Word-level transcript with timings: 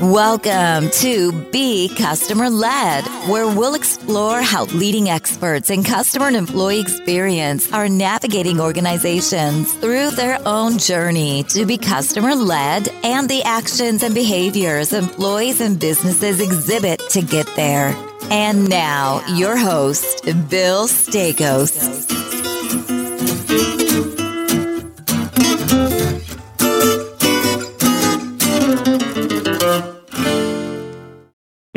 Welcome 0.00 0.90
to 0.90 1.32
Be 1.52 1.88
Customer 1.88 2.50
Led, 2.50 3.06
where 3.30 3.46
we'll 3.46 3.74
explore 3.74 4.42
how 4.42 4.64
leading 4.66 5.08
experts 5.08 5.70
in 5.70 5.84
customer 5.84 6.26
and 6.26 6.36
employee 6.36 6.80
experience 6.80 7.72
are 7.72 7.88
navigating 7.88 8.60
organizations 8.60 9.72
through 9.72 10.10
their 10.10 10.38
own 10.46 10.76
journey 10.76 11.44
to 11.44 11.64
be 11.64 11.78
customer 11.78 12.34
led 12.34 12.88
and 13.04 13.26
the 13.30 13.42
actions 13.44 14.02
and 14.02 14.14
behaviors 14.14 14.92
employees 14.92 15.62
and 15.62 15.80
businesses 15.80 16.42
exhibit 16.42 17.00
to 17.08 17.22
get 17.22 17.46
there. 17.56 17.96
And 18.30 18.68
now, 18.68 19.24
your 19.34 19.56
host, 19.56 20.26
Bill 20.50 20.88
Staikos. 20.88 22.16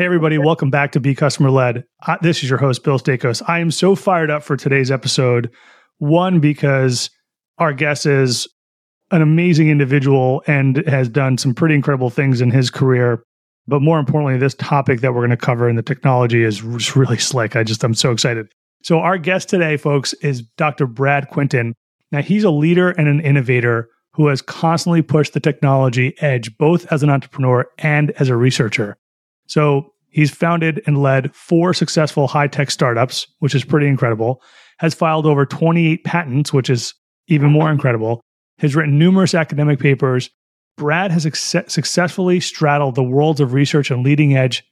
Hey, 0.00 0.06
everybody, 0.06 0.38
welcome 0.38 0.70
back 0.70 0.92
to 0.92 0.98
Be 0.98 1.14
Customer 1.14 1.50
Led. 1.50 1.84
Uh, 2.06 2.16
this 2.22 2.42
is 2.42 2.48
your 2.48 2.58
host, 2.58 2.82
Bill 2.84 2.98
Staikos. 2.98 3.42
I 3.46 3.58
am 3.58 3.70
so 3.70 3.94
fired 3.94 4.30
up 4.30 4.42
for 4.42 4.56
today's 4.56 4.90
episode. 4.90 5.50
One, 5.98 6.40
because 6.40 7.10
our 7.58 7.74
guest 7.74 8.06
is 8.06 8.48
an 9.10 9.20
amazing 9.20 9.68
individual 9.68 10.42
and 10.46 10.78
has 10.86 11.10
done 11.10 11.36
some 11.36 11.54
pretty 11.54 11.74
incredible 11.74 12.08
things 12.08 12.40
in 12.40 12.50
his 12.50 12.70
career. 12.70 13.22
But 13.66 13.82
more 13.82 13.98
importantly, 13.98 14.38
this 14.38 14.54
topic 14.54 15.02
that 15.02 15.12
we're 15.12 15.20
going 15.20 15.32
to 15.32 15.36
cover 15.36 15.68
in 15.68 15.76
the 15.76 15.82
technology 15.82 16.44
is 16.44 16.62
really 16.96 17.18
slick. 17.18 17.54
I 17.54 17.62
just, 17.62 17.84
I'm 17.84 17.92
so 17.92 18.10
excited. 18.10 18.46
So, 18.82 19.00
our 19.00 19.18
guest 19.18 19.50
today, 19.50 19.76
folks, 19.76 20.14
is 20.22 20.40
Dr. 20.56 20.86
Brad 20.86 21.28
Quinton. 21.28 21.74
Now, 22.10 22.22
he's 22.22 22.44
a 22.44 22.50
leader 22.50 22.88
and 22.88 23.06
an 23.06 23.20
innovator 23.20 23.90
who 24.14 24.28
has 24.28 24.40
constantly 24.40 25.02
pushed 25.02 25.34
the 25.34 25.40
technology 25.40 26.14
edge, 26.22 26.56
both 26.56 26.90
as 26.90 27.02
an 27.02 27.10
entrepreneur 27.10 27.68
and 27.76 28.12
as 28.12 28.30
a 28.30 28.36
researcher. 28.38 28.96
So 29.50 29.92
he's 30.10 30.30
founded 30.30 30.80
and 30.86 31.02
led 31.02 31.34
four 31.34 31.74
successful 31.74 32.28
high 32.28 32.46
tech 32.46 32.70
startups, 32.70 33.26
which 33.40 33.52
is 33.52 33.64
pretty 33.64 33.88
incredible, 33.88 34.40
has 34.78 34.94
filed 34.94 35.26
over 35.26 35.44
28 35.44 36.04
patents, 36.04 36.52
which 36.52 36.70
is 36.70 36.94
even 37.26 37.50
more 37.50 37.68
incredible, 37.68 38.20
has 38.60 38.76
written 38.76 38.96
numerous 38.96 39.34
academic 39.34 39.80
papers. 39.80 40.30
Brad 40.76 41.10
has 41.10 41.24
successfully 41.24 42.38
straddled 42.38 42.94
the 42.94 43.02
worlds 43.02 43.40
of 43.40 43.52
research 43.52 43.90
and 43.90 44.04
leading 44.04 44.36
edge 44.36 44.62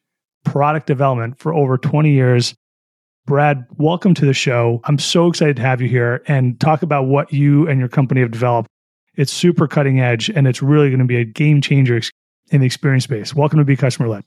product 0.44 0.86
development 0.86 1.40
for 1.40 1.52
over 1.52 1.76
20 1.76 2.12
years. 2.12 2.54
Brad, 3.26 3.64
welcome 3.78 4.14
to 4.14 4.24
the 4.24 4.32
show. 4.32 4.80
I'm 4.84 5.00
so 5.00 5.26
excited 5.26 5.56
to 5.56 5.62
have 5.62 5.82
you 5.82 5.88
here 5.88 6.22
and 6.28 6.58
talk 6.60 6.82
about 6.82 7.06
what 7.06 7.32
you 7.32 7.68
and 7.68 7.80
your 7.80 7.88
company 7.88 8.20
have 8.20 8.30
developed. 8.30 8.68
It's 9.16 9.32
super 9.32 9.66
cutting 9.66 9.98
edge 9.98 10.30
and 10.30 10.46
it's 10.46 10.62
really 10.62 10.88
going 10.88 11.00
to 11.00 11.04
be 11.04 11.16
a 11.16 11.24
game 11.24 11.60
changer 11.60 12.00
in 12.52 12.60
the 12.60 12.66
experience 12.66 13.04
space. 13.04 13.34
Welcome 13.34 13.58
to 13.58 13.64
Be 13.64 13.76
Customer 13.76 14.08
Led. 14.08 14.22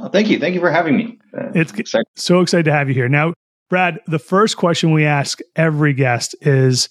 Oh, 0.00 0.08
thank 0.08 0.28
you. 0.28 0.38
Thank 0.38 0.54
you 0.54 0.60
for 0.60 0.70
having 0.70 0.96
me. 0.96 1.18
Uh, 1.36 1.50
it's 1.54 1.72
exciting. 1.72 2.06
so 2.16 2.40
excited 2.40 2.64
to 2.64 2.72
have 2.72 2.88
you 2.88 2.94
here. 2.94 3.08
Now, 3.08 3.34
Brad, 3.68 4.00
the 4.06 4.18
first 4.18 4.56
question 4.56 4.92
we 4.92 5.04
ask 5.04 5.40
every 5.56 5.92
guest 5.92 6.34
is 6.40 6.88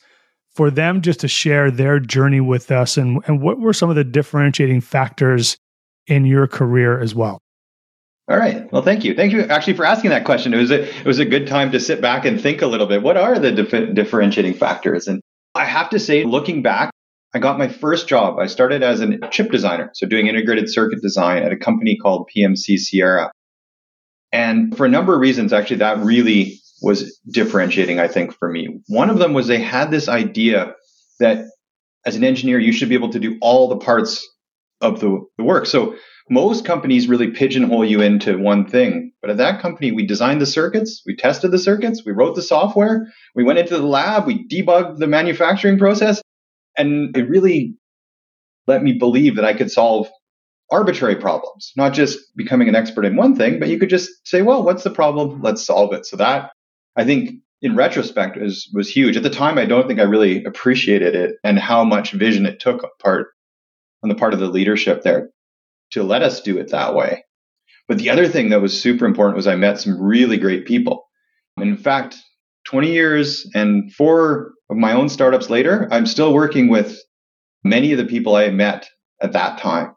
for 0.53 0.71
them 0.71 1.01
just 1.01 1.19
to 1.21 1.27
share 1.27 1.69
their 1.69 1.99
journey 1.99 2.41
with 2.41 2.71
us 2.71 2.97
and, 2.97 3.21
and 3.27 3.41
what 3.41 3.59
were 3.59 3.73
some 3.73 3.89
of 3.89 3.95
the 3.95 4.03
differentiating 4.03 4.81
factors 4.81 5.57
in 6.07 6.25
your 6.25 6.47
career 6.47 6.99
as 6.99 7.13
well. 7.13 7.39
All 8.27 8.37
right. 8.37 8.71
Well, 8.71 8.81
thank 8.81 9.03
you. 9.03 9.13
Thank 9.13 9.33
you 9.33 9.41
actually 9.41 9.75
for 9.75 9.85
asking 9.85 10.09
that 10.09 10.25
question. 10.25 10.53
It 10.53 10.57
was 10.57 10.71
a 10.71 10.83
it 10.83 11.05
was 11.05 11.19
a 11.19 11.25
good 11.25 11.45
time 11.45 11.71
to 11.71 11.79
sit 11.79 12.01
back 12.01 12.25
and 12.25 12.41
think 12.41 12.63
a 12.63 12.67
little 12.67 12.87
bit. 12.87 13.03
What 13.03 13.17
are 13.17 13.37
the 13.37 13.51
dif- 13.51 13.93
differentiating 13.93 14.55
factors? 14.55 15.07
And 15.07 15.21
I 15.53 15.65
have 15.65 15.91
to 15.91 15.99
say, 15.99 16.23
looking 16.23 16.63
back, 16.63 16.89
I 17.35 17.39
got 17.39 17.57
my 17.57 17.67
first 17.67 18.07
job. 18.07 18.39
I 18.39 18.47
started 18.47 18.81
as 18.81 19.01
a 19.01 19.17
chip 19.29 19.51
designer, 19.51 19.91
so 19.93 20.07
doing 20.07 20.27
integrated 20.27 20.71
circuit 20.71 21.01
design 21.01 21.43
at 21.43 21.51
a 21.51 21.57
company 21.57 21.97
called 21.97 22.29
PMC 22.33 22.77
Sierra. 22.77 23.29
And 24.31 24.75
for 24.75 24.85
a 24.85 24.89
number 24.89 25.13
of 25.13 25.19
reasons, 25.19 25.51
actually, 25.51 25.77
that 25.77 25.99
really 25.99 26.61
was 26.81 27.19
differentiating, 27.29 27.99
I 27.99 28.07
think, 28.07 28.33
for 28.33 28.49
me. 28.49 28.79
One 28.87 29.09
of 29.09 29.19
them 29.19 29.33
was 29.33 29.47
they 29.47 29.59
had 29.59 29.91
this 29.91 30.07
idea 30.07 30.75
that 31.19 31.47
as 32.05 32.15
an 32.15 32.23
engineer, 32.23 32.57
you 32.57 32.71
should 32.71 32.87
be 32.87 32.95
able 32.95 33.11
to 33.11 33.19
do 33.19 33.37
all 33.41 33.67
the 33.67 33.79
parts 33.79 34.25
of 34.79 35.01
the, 35.01 35.19
the 35.37 35.43
work. 35.43 35.65
So 35.65 35.97
most 36.29 36.63
companies 36.63 37.09
really 37.09 37.31
pigeonhole 37.31 37.83
you 37.83 38.01
into 38.01 38.37
one 38.37 38.65
thing. 38.65 39.11
But 39.21 39.29
at 39.29 39.37
that 39.37 39.61
company, 39.61 39.91
we 39.91 40.05
designed 40.05 40.39
the 40.39 40.45
circuits, 40.45 41.03
we 41.05 41.17
tested 41.17 41.51
the 41.51 41.59
circuits, 41.59 42.03
we 42.05 42.13
wrote 42.13 42.35
the 42.35 42.41
software, 42.41 43.07
we 43.35 43.43
went 43.43 43.59
into 43.59 43.75
the 43.75 43.85
lab, 43.85 44.25
we 44.25 44.47
debugged 44.47 44.99
the 44.99 45.07
manufacturing 45.07 45.77
process, 45.77 46.21
and 46.77 47.15
it 47.15 47.29
really 47.29 47.75
let 48.67 48.83
me 48.83 48.93
believe 48.93 49.35
that 49.35 49.45
I 49.45 49.53
could 49.53 49.71
solve 49.71 50.09
arbitrary 50.71 51.15
problems, 51.15 51.71
not 51.77 51.93
just 51.93 52.19
becoming 52.35 52.67
an 52.67 52.75
expert 52.75 53.05
in 53.05 53.15
one 53.15 53.35
thing, 53.35 53.59
but 53.59 53.69
you 53.69 53.77
could 53.77 53.89
just 53.89 54.09
say, 54.27 54.41
well, 54.41 54.63
what's 54.63 54.83
the 54.83 54.89
problem? 54.89 55.41
Let's 55.41 55.63
solve 55.63 55.93
it. 55.93 56.05
So 56.05 56.17
that 56.17 56.51
I 56.95 57.03
think 57.03 57.41
in 57.61 57.75
retrospect 57.75 58.37
was 58.37 58.69
was 58.73 58.89
huge. 58.89 59.17
At 59.17 59.23
the 59.23 59.29
time 59.29 59.57
I 59.57 59.65
don't 59.65 59.87
think 59.87 59.99
I 59.99 60.03
really 60.03 60.43
appreciated 60.43 61.15
it 61.15 61.35
and 61.43 61.59
how 61.59 61.83
much 61.83 62.11
vision 62.11 62.45
it 62.45 62.59
took 62.59 62.87
part 62.99 63.27
on 64.03 64.09
the 64.09 64.15
part 64.15 64.33
of 64.33 64.39
the 64.39 64.47
leadership 64.47 65.03
there 65.03 65.29
to 65.91 66.03
let 66.03 66.21
us 66.21 66.41
do 66.41 66.57
it 66.57 66.71
that 66.71 66.95
way. 66.95 67.23
But 67.87 67.97
the 67.97 68.09
other 68.09 68.27
thing 68.27 68.49
that 68.49 68.61
was 68.61 68.79
super 68.79 69.05
important 69.05 69.37
was 69.37 69.47
I 69.47 69.55
met 69.55 69.79
some 69.79 70.01
really 70.01 70.37
great 70.37 70.65
people. 70.65 71.05
In 71.57 71.77
fact, 71.77 72.17
20 72.65 72.91
years 72.91 73.49
and 73.53 73.93
four 73.93 74.53
of 74.69 74.77
my 74.77 74.93
own 74.93 75.09
startups 75.09 75.49
later, 75.49 75.87
I'm 75.91 76.05
still 76.05 76.33
working 76.33 76.69
with 76.69 76.99
many 77.63 77.91
of 77.91 77.97
the 77.97 78.05
people 78.05 78.35
I 78.35 78.49
met 78.49 78.87
at 79.21 79.33
that 79.33 79.59
time. 79.59 79.95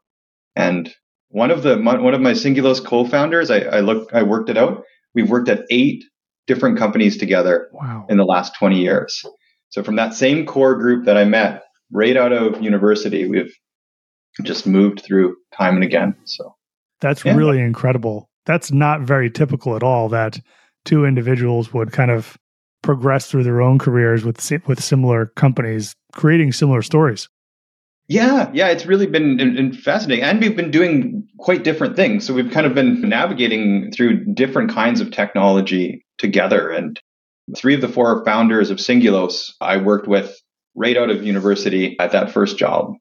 And 0.54 0.92
one 1.28 1.50
of 1.50 1.62
the 1.62 1.78
one 1.78 2.14
of 2.14 2.20
my 2.20 2.32
Singulos 2.32 2.84
co-founders, 2.84 3.50
I, 3.50 3.60
I 3.60 3.80
looked, 3.80 4.14
I 4.14 4.22
worked 4.22 4.48
it 4.48 4.56
out. 4.56 4.82
We've 5.14 5.30
worked 5.30 5.48
at 5.48 5.64
eight 5.70 6.04
different 6.46 6.78
companies 6.78 7.16
together 7.16 7.68
wow. 7.72 8.06
in 8.08 8.16
the 8.16 8.24
last 8.24 8.54
20 8.58 8.80
years. 8.80 9.22
So 9.68 9.82
from 9.82 9.96
that 9.96 10.14
same 10.14 10.46
core 10.46 10.74
group 10.74 11.04
that 11.04 11.16
I 11.16 11.24
met 11.24 11.62
right 11.92 12.16
out 12.16 12.32
of 12.32 12.62
university, 12.62 13.28
we've 13.28 13.54
just 14.42 14.66
moved 14.66 15.02
through 15.02 15.36
time 15.52 15.74
and 15.74 15.84
again. 15.84 16.16
So 16.24 16.54
that's 17.00 17.24
yeah. 17.24 17.34
really 17.34 17.60
incredible. 17.60 18.28
That's 18.46 18.72
not 18.72 19.02
very 19.02 19.30
typical 19.30 19.76
at 19.76 19.82
all 19.82 20.08
that 20.08 20.40
two 20.84 21.04
individuals 21.04 21.72
would 21.72 21.92
kind 21.92 22.10
of 22.10 22.38
progress 22.82 23.26
through 23.26 23.44
their 23.44 23.60
own 23.60 23.78
careers 23.78 24.24
with 24.24 24.38
with 24.66 24.82
similar 24.82 25.26
companies, 25.26 25.94
creating 26.12 26.52
similar 26.52 26.82
stories. 26.82 27.28
Yeah, 28.08 28.50
yeah, 28.54 28.68
it's 28.68 28.86
really 28.86 29.06
been 29.06 29.72
fascinating, 29.74 30.24
and 30.24 30.40
we've 30.40 30.56
been 30.56 30.70
doing 30.70 31.28
quite 31.38 31.62
different 31.62 31.94
things. 31.94 32.26
So 32.26 32.32
we've 32.32 32.50
kind 32.50 32.66
of 32.66 32.74
been 32.74 33.02
navigating 33.02 33.92
through 33.92 34.24
different 34.32 34.70
kinds 34.70 35.02
of 35.02 35.10
technology 35.10 36.06
together. 36.16 36.70
And 36.70 36.98
three 37.54 37.74
of 37.74 37.82
the 37.82 37.88
four 37.88 38.24
founders 38.24 38.70
of 38.70 38.78
Singulos, 38.78 39.52
I 39.60 39.76
worked 39.76 40.08
with 40.08 40.34
right 40.74 40.96
out 40.96 41.10
of 41.10 41.22
university 41.22 41.98
at 41.98 42.12
that 42.12 42.30
first 42.30 42.56
job. 42.56 42.94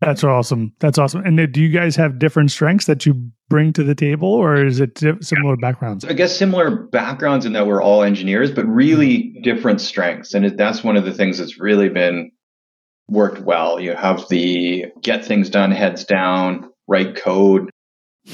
That's 0.00 0.24
awesome. 0.24 0.72
That's 0.80 0.96
awesome. 0.96 1.22
And 1.26 1.52
do 1.52 1.60
you 1.60 1.68
guys 1.68 1.94
have 1.96 2.18
different 2.18 2.50
strengths 2.50 2.86
that 2.86 3.04
you 3.04 3.30
bring 3.50 3.72
to 3.74 3.84
the 3.84 3.94
table, 3.94 4.28
or 4.28 4.64
is 4.64 4.80
it 4.80 4.98
similar 5.20 5.56
backgrounds? 5.56 6.04
I 6.06 6.14
guess 6.14 6.34
similar 6.34 6.70
backgrounds 6.70 7.44
in 7.44 7.52
that 7.52 7.66
we're 7.66 7.82
all 7.82 8.02
engineers, 8.02 8.50
but 8.50 8.64
really 8.66 9.38
different 9.42 9.80
strengths. 9.80 10.32
And 10.32 10.58
that's 10.58 10.82
one 10.82 10.96
of 10.96 11.04
the 11.04 11.12
things 11.12 11.36
that's 11.36 11.60
really 11.60 11.90
been 11.90 12.30
worked 13.08 13.40
well. 13.40 13.78
You 13.78 13.94
have 13.94 14.26
the 14.30 14.86
get 15.02 15.24
things 15.24 15.50
done, 15.50 15.70
heads 15.70 16.04
down, 16.04 16.70
write 16.88 17.16
code 17.16 17.68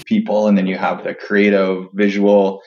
people, 0.04 0.46
and 0.46 0.56
then 0.56 0.66
you 0.66 0.76
have 0.76 1.02
the 1.02 1.14
creative, 1.14 1.86
visual. 1.94 2.62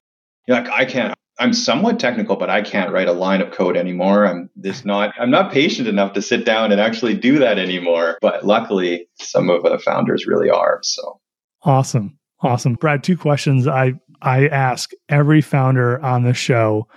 You're 0.47 0.57
like, 0.57 0.69
I 0.69 0.83
can't, 0.83 1.13
I'm 1.39 1.53
somewhat 1.53 1.99
technical, 1.99 2.35
but 2.35 2.49
I 2.49 2.61
can't 2.61 2.91
write 2.91 3.07
a 3.07 3.13
line 3.13 3.41
of 3.41 3.51
code 3.51 3.77
anymore. 3.77 4.27
I'm 4.27 4.49
just 4.61 4.85
not, 4.85 5.13
I'm 5.17 5.31
not 5.31 5.51
patient 5.51 5.87
enough 5.87 6.13
to 6.13 6.21
sit 6.21 6.45
down 6.45 6.71
and 6.71 6.81
actually 6.81 7.15
do 7.15 7.39
that 7.39 7.57
anymore. 7.57 8.17
But 8.21 8.45
luckily, 8.45 9.07
some 9.19 9.49
of 9.49 9.63
the 9.63 9.79
founders 9.79 10.27
really 10.27 10.49
are. 10.49 10.79
So 10.83 11.19
awesome. 11.63 12.17
Awesome. 12.41 12.73
Brad, 12.73 13.03
two 13.03 13.17
questions 13.17 13.67
I, 13.67 13.93
I 14.21 14.47
ask 14.47 14.91
every 15.07 15.41
founder 15.41 15.99
on 16.01 16.23
the 16.23 16.33
show 16.33 16.87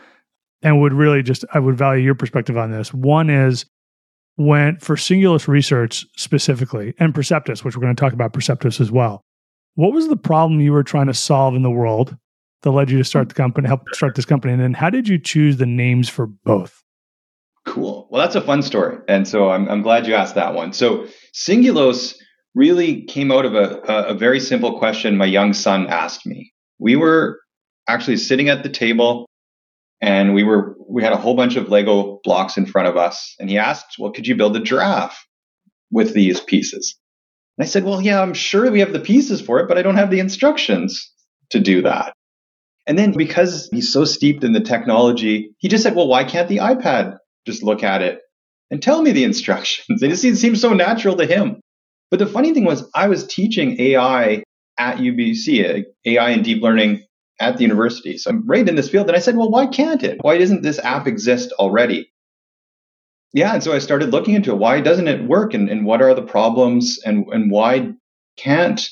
and 0.63 0.81
would 0.81 0.93
really 0.93 1.23
just, 1.23 1.45
I 1.55 1.59
would 1.59 1.79
value 1.79 2.05
your 2.05 2.15
perspective 2.15 2.57
on 2.57 2.71
this. 2.71 2.93
One 2.93 3.31
is 3.31 3.65
when 4.37 4.79
for 4.79 4.97
Singulos 4.97 5.47
research 5.47 6.07
specifically 6.17 6.95
and 6.99 7.15
Perceptus, 7.15 7.65
which 7.65 7.77
we're 7.77 7.83
going 7.83 7.95
to 7.95 8.01
talk 8.01 8.13
about 8.13 8.33
Perceptus 8.33 8.81
as 8.81 8.91
well. 8.91 9.23
What 9.75 9.93
was 9.93 10.09
the 10.09 10.17
problem 10.17 10.61
you 10.61 10.73
were 10.73 10.83
trying 10.83 11.07
to 11.07 11.15
solve 11.15 11.55
in 11.55 11.63
the 11.63 11.71
world? 11.71 12.17
That 12.63 12.71
led 12.71 12.91
you 12.91 12.99
to 12.99 13.05
start 13.05 13.29
the 13.29 13.35
company, 13.35 13.69
help 13.69 13.83
start 13.93 14.15
this 14.15 14.25
company? 14.25 14.53
And 14.53 14.63
then 14.63 14.75
how 14.75 14.91
did 14.91 15.09
you 15.09 15.19
choose 15.19 15.57
the 15.57 15.67
names 15.67 16.09
for 16.09 16.27
both? 16.27 16.83
Cool. 17.65 18.09
Well, 18.11 18.21
that's 18.21 18.35
a 18.35 18.41
fun 18.41 18.63
story. 18.63 18.99
And 19.09 19.27
so 19.27 19.51
I'm, 19.51 19.69
I'm 19.69 19.83
glad 19.83 20.07
you 20.07 20.15
asked 20.15 20.35
that 20.35 20.55
one. 20.55 20.73
So 20.73 21.07
Singulos 21.33 22.17
really 22.55 23.03
came 23.05 23.31
out 23.31 23.45
of 23.45 23.55
a, 23.55 23.81
a 23.87 24.15
very 24.15 24.41
simple 24.41 24.79
question 24.79 25.17
my 25.17 25.27
young 25.27 25.53
son 25.53 25.87
asked 25.87 26.27
me. 26.27 26.53
We 26.79 26.97
were 26.97 27.41
actually 27.89 28.17
sitting 28.17 28.49
at 28.49 28.63
the 28.63 28.69
table 28.69 29.29
and 30.01 30.35
we 30.35 30.43
were 30.43 30.77
we 30.89 31.03
had 31.03 31.13
a 31.13 31.17
whole 31.17 31.35
bunch 31.35 31.57
of 31.57 31.69
lego 31.69 32.21
blocks 32.25 32.57
in 32.57 32.67
front 32.67 32.89
of 32.89 32.97
us 32.97 33.35
and 33.41 33.49
he 33.49 33.59
asked 33.59 33.97
well 33.99 34.13
could 34.13 34.27
you 34.27 34.37
build 34.37 34.57
a 34.57 34.61
giraffe 34.61 35.27
with 35.91 36.15
these 36.15 36.41
pieces 36.41 36.97
And 37.59 37.65
I 37.65 37.69
said, 37.69 37.85
Well, 37.85 38.01
yeah, 38.01 38.21
I'm 38.21 38.35
sure 38.35 38.71
we 38.71 38.81
have 38.81 38.93
the 38.93 39.01
pieces 39.01 39.41
for 39.41 39.61
it, 39.61 39.69
but 39.69 39.79
I 39.79 39.83
don't 39.83 39.97
have 39.97 40.11
the 40.11 40.21
instructions 40.21 41.13
to 41.51 41.61
do 41.61 41.83
that. 41.83 42.15
And 42.87 42.99
then 42.99 43.13
because 43.13 43.69
he's 43.73 43.93
so 43.93 44.05
steeped 44.05 44.45
in 44.45 44.53
the 44.53 44.61
technology, 44.61 45.55
he 45.59 45.69
just 45.69 45.83
said, 45.83 45.95
Well, 45.95 46.09
why 46.09 46.25
can't 46.25 46.49
the 46.49 46.59
iPad 46.59 47.19
just 47.47 47.63
look 47.63 47.83
at 47.83 48.03
it 48.03 48.21
and 48.71 48.83
tell 48.83 49.03
me 49.03 49.13
the 49.13 49.25
instructions? 49.31 50.03
It 50.03 50.09
just 50.09 50.23
seems 50.23 50.61
so 50.61 50.73
natural 50.73 51.17
to 51.17 51.27
him. 51.27 51.61
But 52.11 52.19
the 52.19 52.27
funny 52.27 52.53
thing 52.53 52.65
was, 52.65 52.89
I 52.95 53.09
was 53.09 53.27
teaching 53.27 53.81
AI 53.81 54.43
at 54.79 54.99
UBC, 54.99 55.85
AI 56.05 56.31
and 56.31 56.45
deep 56.45 56.63
learning 56.63 57.05
at 57.41 57.57
the 57.57 57.63
university. 57.63 58.19
So 58.19 58.31
I'm 58.31 58.47
right 58.47 58.69
in 58.69 58.77
this 58.77 58.91
field. 58.91 59.09
And 59.09 59.17
I 59.17 59.21
said, 59.21 59.37
well, 59.37 59.51
why 59.51 59.67
can't 59.67 60.03
it? 60.03 60.19
Why 60.21 60.39
doesn't 60.39 60.63
this 60.63 60.79
app 60.79 61.07
exist 61.07 61.53
already? 61.53 62.13
Yeah. 63.33 63.55
And 63.55 63.63
so 63.63 63.73
I 63.73 63.79
started 63.79 64.11
looking 64.11 64.35
into 64.35 64.53
it. 64.53 64.59
Why 64.59 64.81
doesn't 64.81 65.09
it 65.09 65.27
work? 65.27 65.55
And, 65.55 65.71
and 65.71 65.87
what 65.87 66.03
are 66.03 66.15
the 66.15 66.23
problems? 66.23 66.99
And, 67.05 67.27
and 67.33 67.51
why 67.51 67.93
can't 68.37 68.87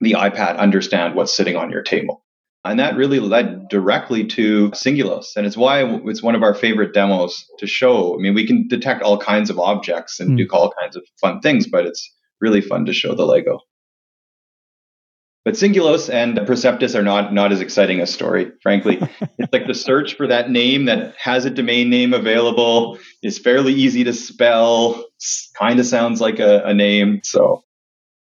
the 0.00 0.12
iPad 0.12 0.58
understand 0.58 1.14
what's 1.14 1.34
sitting 1.34 1.56
on 1.56 1.70
your 1.70 1.82
table? 1.82 2.21
And 2.64 2.78
that 2.78 2.96
really 2.96 3.18
led 3.18 3.68
directly 3.68 4.24
to 4.28 4.70
Singulos. 4.70 5.36
And 5.36 5.46
it's 5.46 5.56
why 5.56 5.82
it's 6.04 6.22
one 6.22 6.36
of 6.36 6.44
our 6.44 6.54
favorite 6.54 6.94
demos 6.94 7.44
to 7.58 7.66
show. 7.66 8.14
I 8.14 8.22
mean, 8.22 8.34
we 8.34 8.46
can 8.46 8.68
detect 8.68 9.02
all 9.02 9.18
kinds 9.18 9.50
of 9.50 9.58
objects 9.58 10.20
and 10.20 10.30
mm. 10.30 10.36
do 10.38 10.48
all 10.52 10.72
kinds 10.80 10.94
of 10.94 11.02
fun 11.20 11.40
things, 11.40 11.66
but 11.66 11.86
it's 11.86 12.14
really 12.40 12.60
fun 12.60 12.86
to 12.86 12.92
show 12.92 13.14
the 13.14 13.26
Lego. 13.26 13.60
But 15.44 15.54
Singulos 15.54 16.08
and 16.08 16.38
Perceptus 16.38 16.94
are 16.94 17.02
not 17.02 17.34
not 17.34 17.50
as 17.50 17.60
exciting 17.60 18.00
a 18.00 18.06
story, 18.06 18.52
frankly. 18.62 19.00
it's 19.38 19.52
like 19.52 19.66
the 19.66 19.74
search 19.74 20.14
for 20.14 20.28
that 20.28 20.50
name 20.50 20.84
that 20.84 21.16
has 21.16 21.44
a 21.44 21.50
domain 21.50 21.90
name 21.90 22.14
available 22.14 22.98
is 23.24 23.40
fairly 23.40 23.72
easy 23.72 24.04
to 24.04 24.12
spell. 24.12 25.04
Kind 25.58 25.80
of 25.80 25.86
sounds 25.86 26.20
like 26.20 26.38
a, 26.38 26.62
a 26.64 26.74
name, 26.74 27.22
so 27.24 27.64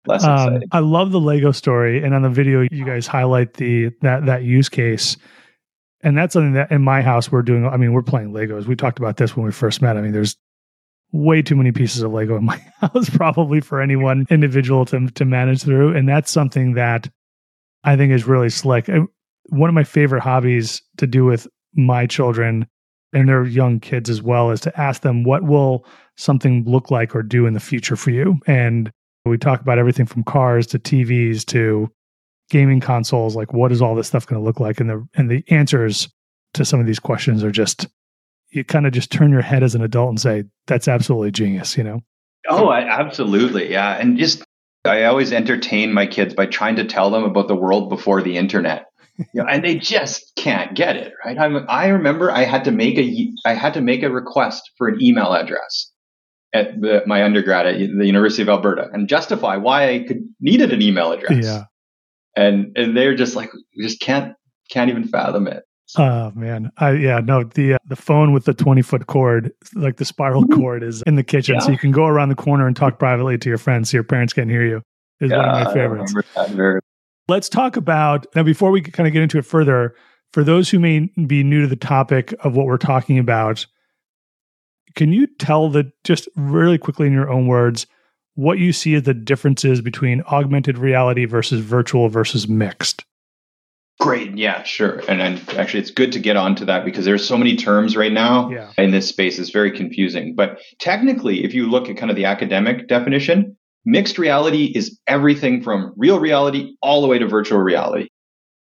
less 0.06 0.24
um, 0.24 0.48
exciting. 0.48 0.70
I 0.72 0.80
love 0.80 1.12
the 1.12 1.20
Lego 1.20 1.52
story, 1.52 2.04
and 2.04 2.14
on 2.14 2.22
the 2.22 2.30
video, 2.30 2.68
you 2.72 2.86
guys 2.86 3.08
highlight 3.08 3.56
the 3.56 3.90
that 4.02 4.26
that 4.26 4.44
use 4.44 4.70
case. 4.70 5.18
And 6.04 6.18
that's 6.18 6.34
something 6.34 6.54
that 6.54 6.72
in 6.72 6.82
my 6.82 7.02
house 7.02 7.32
we're 7.32 7.44
doing. 7.44 7.66
I 7.68 7.78
mean, 7.78 7.94
we're 7.94 8.02
playing 8.02 8.32
Legos. 8.32 8.66
We 8.66 8.76
talked 8.76 8.98
about 8.98 9.18
this 9.18 9.36
when 9.38 9.46
we 9.46 9.52
first 9.52 9.84
met. 9.84 9.98
I 9.98 10.02
mean, 10.02 10.14
there's 10.14 10.36
way 11.12 11.42
too 11.42 11.56
many 11.56 11.72
pieces 11.72 12.02
of 12.02 12.12
Lego 12.12 12.38
in 12.38 12.46
my 12.46 12.58
house, 12.82 13.10
probably 13.10 13.62
for 13.62 13.82
any 13.82 13.96
one 13.96 14.26
individual 14.30 14.86
to, 14.86 15.08
to 15.10 15.26
manage 15.26 15.64
through. 15.64 15.96
And 15.96 16.08
that's 16.08 16.32
something 16.32 16.74
that 16.74 17.10
I 17.84 17.96
think 17.96 18.14
is 18.14 18.26
really 18.26 18.50
slick. 18.50 18.90
One 19.50 19.70
of 19.70 19.74
my 19.74 19.84
favorite 19.84 20.22
hobbies 20.22 20.82
to 20.98 21.08
do 21.08 21.26
with 21.26 21.48
my 21.74 22.06
children 22.06 22.68
and 23.14 23.28
their 23.28 23.46
young 23.46 23.80
kids 23.80 24.10
as 24.10 24.22
well 24.22 24.52
is 24.52 24.62
to 24.62 24.80
ask 24.80 25.02
them, 25.02 25.24
what 25.24 25.44
will 25.44 25.86
something 26.16 26.64
look 26.66 26.92
like 26.92 27.16
or 27.16 27.24
do 27.24 27.46
in 27.46 27.54
the 27.54 27.60
future 27.60 27.96
for 27.96 28.12
you? 28.12 28.40
And 28.48 28.92
we 29.26 29.38
talk 29.38 29.62
about 29.62 29.78
everything 29.78 30.06
from 30.06 30.24
cars 30.24 30.68
to 30.68 30.80
TVs 30.80 31.46
to 31.48 31.90
gaming 32.50 32.80
consoles. 32.80 33.36
Like, 33.36 33.54
what 33.54 33.72
is 33.72 33.82
all 33.82 33.96
this 33.96 34.08
stuff 34.08 34.26
going 34.28 34.42
to 34.42 34.46
look 34.46 34.60
like? 34.60 34.80
And 34.80 34.90
the, 34.90 35.08
and 35.16 35.30
the 35.30 35.44
answers 35.50 36.10
to 36.54 36.66
some 36.66 36.80
of 36.80 36.86
these 36.86 37.00
questions 37.00 37.44
are 37.44 37.52
just 37.52 37.88
you 38.52 38.64
kind 38.64 38.86
of 38.86 38.92
just 38.92 39.12
turn 39.12 39.32
your 39.32 39.42
head 39.42 39.64
as 39.64 39.76
an 39.76 39.82
adult 39.82 40.10
and 40.10 40.20
say, 40.20 40.44
that's 40.68 40.88
absolutely 40.88 41.32
genius, 41.32 41.78
you 41.78 41.84
know? 41.84 42.02
Oh, 42.50 42.68
I, 42.68 42.82
absolutely. 42.82 43.72
Yeah. 43.72 43.98
And 43.98 44.18
just, 44.18 44.44
I 44.84 45.06
always 45.06 45.32
entertain 45.32 45.94
my 45.94 46.06
kids 46.06 46.34
by 46.34 46.48
trying 46.48 46.76
to 46.76 46.86
tell 46.86 47.10
them 47.10 47.24
about 47.24 47.48
the 47.48 47.56
world 47.56 47.90
before 47.90 48.22
the 48.22 48.38
internet. 48.38 48.88
you 49.18 49.26
know, 49.36 49.46
and 49.46 49.64
they 49.64 49.76
just 49.76 50.34
can't 50.36 50.76
get 50.76 50.98
it, 50.98 51.14
right? 51.24 51.38
I'm, 51.38 51.66
I 51.70 51.88
remember 51.88 52.32
I 52.32 52.44
had 52.44 52.66
to 52.66 52.72
make 52.72 52.98
a, 52.98 53.32
I 53.46 53.54
had 53.54 53.74
to 53.76 53.82
make 53.82 54.04
a 54.04 54.10
request 54.10 54.72
for 54.78 54.88
an 54.88 55.02
email 55.02 55.34
address 55.34 55.91
at 56.54 56.80
the, 56.80 57.04
my 57.06 57.24
undergrad 57.24 57.66
at 57.66 57.78
the 57.78 58.06
University 58.06 58.42
of 58.42 58.50
Alberta 58.50 58.90
and 58.92 59.08
justify 59.08 59.56
why 59.58 59.90
I 59.90 60.00
could 60.08 60.28
needed 60.40 60.74
an 60.74 60.82
email 60.82 61.12
address. 61.12 61.46
Yeah. 61.46 61.64
And, 62.36 62.76
and 62.78 62.96
they're 62.96 63.16
just 63.16 63.36
like, 63.36 63.52
just 63.82 64.00
can't, 64.00 64.34
can't 64.70 64.90
even 64.90 65.08
fathom 65.08 65.48
it. 65.48 65.64
Oh 65.98 66.32
man, 66.36 66.72
I 66.78 66.92
yeah 66.92 67.20
no 67.20 67.44
the 67.44 67.74
uh, 67.74 67.78
the 67.86 67.98
phone 67.98 68.32
with 68.32 68.46
the 68.46 68.54
twenty 68.54 68.82
foot 68.82 69.08
cord, 69.08 69.52
like 69.76 69.98
the 69.98 70.06
spiral 70.06 70.46
cord, 70.54 70.84
is 70.84 71.02
in 71.02 71.16
the 71.16 71.24
kitchen, 71.24 71.56
yeah. 71.56 71.60
so 71.60 71.72
you 71.72 71.78
can 71.78 71.92
go 71.92 72.06
around 72.06 72.30
the 72.30 72.36
corner 72.36 72.66
and 72.66 72.76
talk 72.76 72.98
privately 72.98 73.38
to 73.38 73.50
your 73.50 73.58
friends, 73.58 73.90
so 73.90 73.98
your 73.98 74.06
parents 74.06 74.32
can't 74.32 74.50
hear 74.50 74.66
you. 74.66 74.82
Is 75.20 75.32
yeah, 75.32 75.38
one 75.38 75.50
of 75.50 75.68
my 75.68 75.74
favorites. 75.74 76.14
Let's 77.28 77.50
talk 77.50 77.76
about 77.76 78.26
now 78.36 78.44
before 78.44 78.72
we 78.72 78.82
kind 78.82 79.06
of 79.06 79.14
get 79.14 79.22
into 79.22 79.38
it 79.38 79.46
further. 79.46 79.94
For 80.32 80.46
those 80.46 80.70
who 80.70 80.80
may 80.80 81.10
be 81.28 81.44
new 81.44 81.62
to 81.62 81.68
the 81.68 81.76
topic 81.76 82.34
of 82.40 82.56
what 82.56 82.66
we're 82.66 82.78
talking 82.78 83.20
about, 83.20 83.66
can 84.96 85.14
you 85.14 85.28
tell 85.28 85.70
the 85.70 85.92
just 86.04 86.28
really 86.36 86.78
quickly 86.78 87.08
in 87.08 87.14
your 87.14 87.30
own 87.30 87.48
words 87.48 87.88
what 88.36 88.60
you 88.60 88.74
see 88.74 88.96
as 88.96 89.04
the 89.04 89.14
differences 89.14 89.82
between 89.82 90.22
augmented 90.24 90.78
reality 90.78 91.26
versus 91.26 91.62
virtual 91.62 92.10
versus 92.10 92.48
mixed? 92.48 93.06
Great. 94.00 94.36
Yeah, 94.36 94.64
sure. 94.64 95.04
And, 95.08 95.22
and 95.22 95.38
actually, 95.54 95.82
it's 95.82 95.92
good 95.92 96.12
to 96.14 96.20
get 96.20 96.36
onto 96.36 96.66
that 96.66 96.86
because 96.86 97.06
there's 97.06 97.28
so 97.28 97.38
many 97.38 97.56
terms 97.56 97.96
right 97.96 98.12
now 98.12 98.50
yeah. 98.50 98.72
in 98.78 98.90
this 98.90 99.08
space. 99.08 99.38
It's 99.38 99.52
very 99.52 99.72
confusing. 99.72 100.34
But 100.34 100.60
technically, 100.80 101.44
if 101.44 101.54
you 101.54 101.70
look 101.70 101.88
at 101.88 101.98
kind 101.98 102.10
of 102.10 102.16
the 102.16 102.26
academic 102.26 102.88
definition, 102.88 103.58
mixed 103.86 104.18
reality 104.18 104.72
is 104.74 105.00
everything 105.08 105.62
from 105.62 105.94
real 105.98 106.20
reality 106.20 106.74
all 106.82 107.02
the 107.02 107.08
way 107.08 107.20
to 107.20 107.28
virtual 107.28 107.60
reality. 107.60 108.08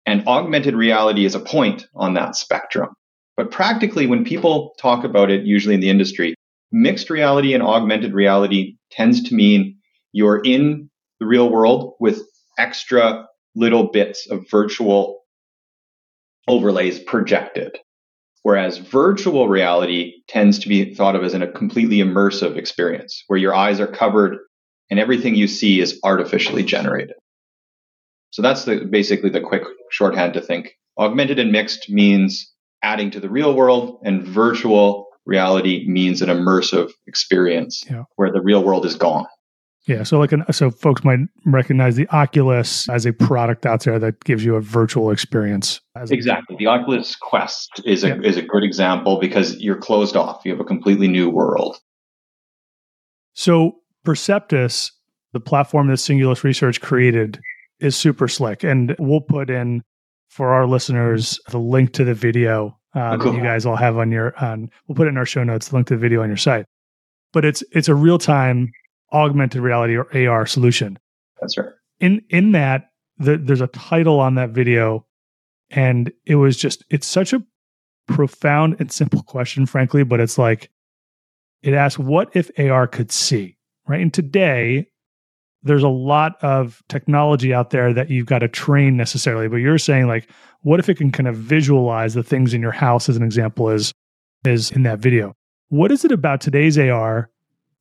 And 0.05 0.29
augmented 0.29 0.75
reality 0.75 1.25
is 1.25 1.35
a 1.35 1.41
point 1.41 1.89
on 1.97 2.15
that 2.15 2.37
spectrum. 2.37 2.91
But 3.37 3.50
practically, 3.50 4.06
when 4.06 4.25
people 4.25 4.75
talk 4.79 5.05
about 5.05 5.31
it, 5.31 5.44
usually 5.44 5.75
in 5.75 5.81
the 5.81 5.91
industry, 5.91 6.35
mixed 6.73 7.11
reality 7.11 7.55
and 7.55 7.62
augmented 7.62 8.15
reality 8.15 8.77
tends 8.91 9.23
to 9.25 9.35
mean 9.35 9.79
you're 10.12 10.43
in 10.43 10.91
the 11.21 11.27
real 11.27 11.50
world 11.50 11.94
with 12.00 12.23
extra 12.59 13.27
little 13.55 13.91
bits 13.91 14.27
of 14.31 14.49
virtual 14.50 15.21
overlays 16.49 16.99
projected. 16.99 17.79
Whereas 18.43 18.79
virtual 18.79 19.49
reality 19.49 20.23
tends 20.29 20.61
to 20.61 20.69
be 20.69 20.94
thought 20.94 21.17
of 21.17 21.25
as 21.25 21.35
in 21.35 21.43
a 21.43 21.50
completely 21.50 21.99
immersive 21.99 22.56
experience 22.56 23.25
where 23.27 23.38
your 23.38 23.55
eyes 23.55 23.81
are 23.81 23.88
covered 23.88 24.38
and 24.88 25.00
everything 25.00 25.35
you 25.35 25.49
see 25.49 25.81
is 25.81 25.99
artificially 26.05 26.62
generated. 26.62 27.17
So 28.31 28.43
that's 28.43 28.65
the, 28.65 28.85
basically 28.85 29.31
the 29.31 29.41
quick 29.41 29.65
shorthand 29.91 30.35
to 30.35 30.41
think. 30.41 30.75
Augmented 30.97 31.38
and 31.38 31.50
mixed 31.50 31.91
means 31.91 32.53
adding 32.82 33.11
to 33.12 33.20
the 33.20 33.28
real 33.28 33.55
world, 33.55 34.00
and 34.05 34.26
virtual 34.26 35.06
reality 35.25 35.84
means 35.88 36.23
an 36.23 36.28
immersive 36.28 36.90
experience 37.06 37.84
yeah. 37.90 38.05
where 38.17 38.32
the 38.32 38.40
real 38.40 38.62
world 38.62 38.87
is 38.87 38.94
gone. 38.94 39.26
Yeah, 39.87 40.02
so 40.02 40.19
like 40.19 40.32
an, 40.32 40.44
so 40.52 40.70
folks 40.70 41.05
might 41.05 41.20
recognize 41.44 41.94
the 41.94 42.08
Oculus 42.08 42.88
as 42.88 43.06
a 43.06 43.12
product 43.12 43.64
out 43.64 43.85
there 43.85 44.00
that 44.00 44.23
gives 44.25 44.45
you 44.45 44.56
a 44.56 44.61
virtual 44.61 45.12
experience. 45.12 45.80
exactly, 46.11 46.56
the 46.59 46.66
Oculus 46.66 47.14
Quest 47.14 47.80
is 47.85 48.02
a 48.02 48.09
yeah. 48.09 48.21
is 48.25 48.37
a 48.37 48.42
good 48.42 48.64
example 48.64 49.21
because 49.21 49.56
you're 49.61 49.76
closed 49.76 50.16
off. 50.16 50.42
You 50.45 50.50
have 50.50 50.61
a 50.61 50.64
completely 50.64 51.06
new 51.06 51.30
world. 51.30 51.76
So 53.35 53.76
Perceptus, 54.04 54.90
the 55.33 55.40
platform 55.40 55.87
that 55.87 55.95
Singulos 55.95 56.42
Research 56.42 56.80
created, 56.80 57.40
is 57.78 57.95
super 57.95 58.26
slick, 58.26 58.64
and 58.64 58.97
we'll 58.99 59.21
put 59.21 59.50
in 59.50 59.85
for 60.37 60.52
our 60.52 60.66
listeners 60.66 61.40
the 61.49 61.59
link 61.59 61.95
to 61.95 62.05
the 62.05 62.12
video 62.12 62.78
uh, 62.95 63.12
oh, 63.12 63.19
cool. 63.19 63.33
that 63.33 63.38
you 63.38 63.43
guys 63.43 63.64
all 63.64 63.75
have 63.75 63.97
on 63.97 64.12
your 64.12 64.37
on. 64.38 64.71
We'll 64.87 64.95
put 64.95 65.07
it 65.07 65.11
in 65.11 65.16
our 65.16 65.25
show 65.25 65.43
notes. 65.43 65.69
The 65.69 65.76
link 65.76 65.87
to 65.87 65.95
the 65.95 66.00
video 66.00 66.23
on 66.23 66.28
your 66.28 66.37
site, 66.37 66.66
but 67.33 67.45
it's 67.45 67.64
it's 67.73 67.88
a 67.88 67.95
real 67.95 68.19
time 68.19 68.71
augmented 69.12 69.62
reality 69.62 69.97
or 69.97 70.14
AR 70.14 70.45
solution. 70.45 70.99
That's 71.40 71.57
right. 71.57 71.71
In 72.00 72.23
in 72.28 72.52
that, 72.52 72.90
the, 73.16 73.38
there's 73.38 73.62
a 73.62 73.66
title 73.69 74.21
on 74.21 74.35
that 74.35 74.50
video, 74.50 75.07
and 75.71 76.12
it 76.26 76.35
was 76.35 76.59
just 76.59 76.85
it's 76.90 77.07
such 77.07 77.33
a 77.33 77.43
profound 78.07 78.76
and 78.78 78.93
simple 78.93 79.23
question, 79.23 79.64
frankly, 79.64 80.05
but 80.05 80.21
it's 80.21 80.37
like 80.37 80.71
it 81.62 81.73
asks, 81.73 81.99
"What 81.99 82.28
if 82.35 82.50
AR 82.59 82.87
could 82.87 83.11
see?" 83.11 83.57
Right, 83.88 84.02
and 84.02 84.12
today 84.12 84.88
there's 85.66 85.82
a 85.82 85.88
lot 85.88 86.42
of 86.42 86.82
technology 86.88 87.52
out 87.52 87.70
there 87.70 87.92
that 87.92 88.11
you've 88.11 88.26
got 88.26 88.38
to 88.40 88.49
train 88.49 88.96
necessarily, 88.96 89.49
but 89.49 89.56
you're 89.56 89.78
saying 89.78 90.06
like, 90.06 90.30
what 90.62 90.80
if 90.80 90.88
it 90.88 90.96
can 90.96 91.12
kind 91.12 91.28
of 91.28 91.37
visualize 91.37 92.14
the 92.14 92.23
things 92.23 92.54
in 92.54 92.61
your 92.61 92.73
house, 92.73 93.08
as 93.08 93.16
an 93.16 93.23
example, 93.23 93.68
is 93.70 93.92
is 94.44 94.70
in 94.70 94.85
that 94.85 95.00
video. 95.00 95.35
What 95.68 95.90
is 95.90 96.04
it 96.04 96.12
about 96.12 96.40
today's 96.40 96.78
AR 96.78 97.30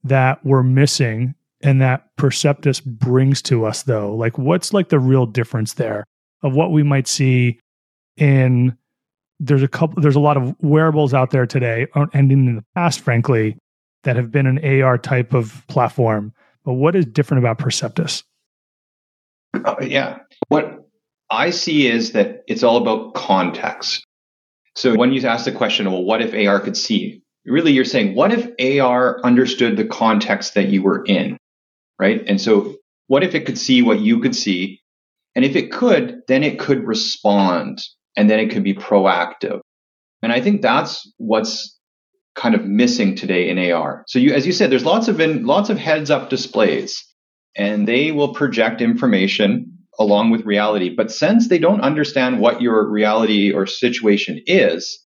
that 0.04 0.44
we're 0.44 0.64
missing 0.64 1.36
and 1.62 1.82
that 1.82 2.08
Perceptus 2.18 2.84
brings 2.84 3.42
to 3.44 3.66
us 3.66 3.84
though? 3.84 4.16
Like 4.16 4.38
what's 4.38 4.74
like 4.74 4.90
the 4.90 5.00
real 5.00 5.26
difference 5.26 5.74
there 5.74 6.04
of 6.42 6.54
what 6.54 6.72
we 6.72 6.84
might 6.84 7.08
see 7.08 7.60
in 8.18 8.78
there's 9.40 9.64
a 9.64 9.68
couple 9.68 10.02
there's 10.02 10.16
a 10.16 10.20
lot 10.20 10.38
of 10.38 10.56
wearables 10.62 11.14
out 11.14 11.32
there 11.32 11.46
today 11.46 11.88
uh, 11.94 12.06
and 12.14 12.32
in 12.32 12.56
the 12.56 12.64
past 12.74 13.02
frankly 13.02 13.58
that 14.06 14.16
have 14.16 14.32
been 14.32 14.48
an 14.48 14.82
AR 14.82 14.98
type 14.98 15.34
of 15.34 15.64
platform. 15.68 16.32
But 16.66 16.74
what 16.74 16.96
is 16.96 17.06
different 17.06 17.44
about 17.44 17.60
Perceptus? 17.60 18.24
Uh, 19.54 19.76
yeah. 19.82 20.18
What 20.50 20.90
I 21.32 21.52
see 21.52 21.88
is 21.88 22.12
that 22.12 22.44
it's 22.48 22.64
all 22.64 22.78
about 22.78 23.14
context. 23.14 24.04
So 24.76 24.96
when 24.96 25.14
you 25.14 25.26
ask 25.26 25.46
the 25.46 25.52
question, 25.52 25.90
well, 25.90 26.04
what 26.04 26.22
if 26.22 26.34
AR 26.34 26.60
could 26.60 26.76
see? 26.76 27.22
really 27.46 27.72
you're 27.72 27.86
saying, 27.86 28.16
what 28.16 28.32
if 28.32 28.82
AR 28.82 29.20
understood 29.24 29.78
the 29.78 29.86
context 29.86 30.56
that 30.56 30.70
you 30.70 30.82
were 30.82 31.04
in? 31.06 31.38
Right. 32.00 32.24
And 32.28 32.42
so 32.42 32.76
What 33.08 33.24
if 33.24 33.36
it 33.36 33.46
could 33.46 33.58
see 33.58 33.84
what 33.84 34.00
you 34.00 34.20
could 34.20 34.36
see? 34.36 34.82
And 35.36 35.46
if 35.46 35.56
it 35.56 35.72
could, 35.72 36.22
then 36.28 36.44
it 36.44 36.58
could 36.58 36.84
respond 36.84 37.80
and 38.18 38.30
then 38.30 38.40
it 38.40 38.50
could 38.50 38.64
be 38.64 38.74
proactive. 38.74 39.60
And 40.24 40.32
I 40.34 40.42
think 40.42 40.64
that's 40.64 41.08
what's 41.18 41.75
kind 42.36 42.56
of 42.56 42.66
missing 42.66 43.16
today 43.16 43.50
in 43.50 43.72
AR. 43.72 44.04
So 44.08 44.20
you, 44.20 44.34
as 44.34 44.46
you 44.46 44.52
said, 44.52 44.70
there's 44.70 44.86
lots 44.86 45.08
of 45.08 45.20
in, 45.20 45.46
lots 45.46 45.70
of 45.70 45.78
heads 45.78 46.12
up 46.12 46.30
displays 46.30 47.04
and 47.56 47.88
they 47.88 48.12
will 48.12 48.34
project 48.34 48.82
information 48.82 49.72
along 49.98 50.32
with 50.32 50.46
reality. 50.46 50.90
But 50.90 51.12
since 51.12 51.48
they 51.48 51.58
don't 51.58 51.82
understand 51.82 52.40
what 52.40 52.62
your 52.62 52.88
reality 52.90 53.52
or 53.52 53.66
situation 53.66 54.42
is, 54.46 55.00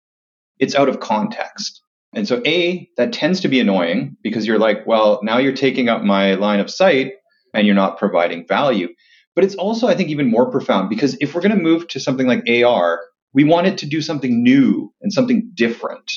it's 0.60 0.76
out 0.76 0.90
of 0.90 1.02
context. 1.02 1.82
And 2.14 2.28
so 2.28 2.42
A, 2.46 2.90
that 2.98 3.12
tends 3.14 3.42
to 3.42 3.50
be 3.50 3.60
annoying 3.60 4.16
because 4.24 4.48
you're 4.48 4.60
like, 4.60 4.88
well, 4.88 5.20
now 5.24 5.38
you're 5.38 5.52
taking 5.52 5.90
up 5.90 6.04
my 6.04 6.36
line 6.36 6.62
of 6.62 6.72
sight 6.72 7.14
and 7.54 7.68
you're 7.68 7.76
not 7.76 7.98
providing 7.98 8.48
value. 8.48 8.88
But 9.36 9.44
it's 9.44 9.56
also, 9.56 9.88
I 9.88 9.96
think, 9.96 10.10
even 10.10 10.32
more 10.32 10.50
profound 10.50 10.90
because 10.90 11.18
if 11.20 11.36
we're 11.36 11.42
going 11.42 11.56
to 11.56 11.62
move 11.62 11.88
to 11.90 12.00
something 12.00 12.26
like 12.26 12.50
AR, 12.50 13.02
we 13.34 13.44
want 13.44 13.68
it 13.68 13.78
to 13.80 13.86
do 13.86 14.02
something 14.02 14.42
new 14.42 14.92
and 15.02 15.14
something 15.14 15.52
different, 15.54 16.12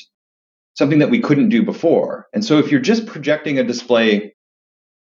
something 0.81 0.99
that 0.99 1.11
we 1.11 1.21
couldn't 1.21 1.51
do 1.51 1.63
before. 1.63 2.27
And 2.33 2.45
so 2.45 2.59
if 2.59 2.73
you're 2.73 2.81
just 2.81 3.07
projecting 3.07 3.59
a 3.59 3.63
display 3.63 4.35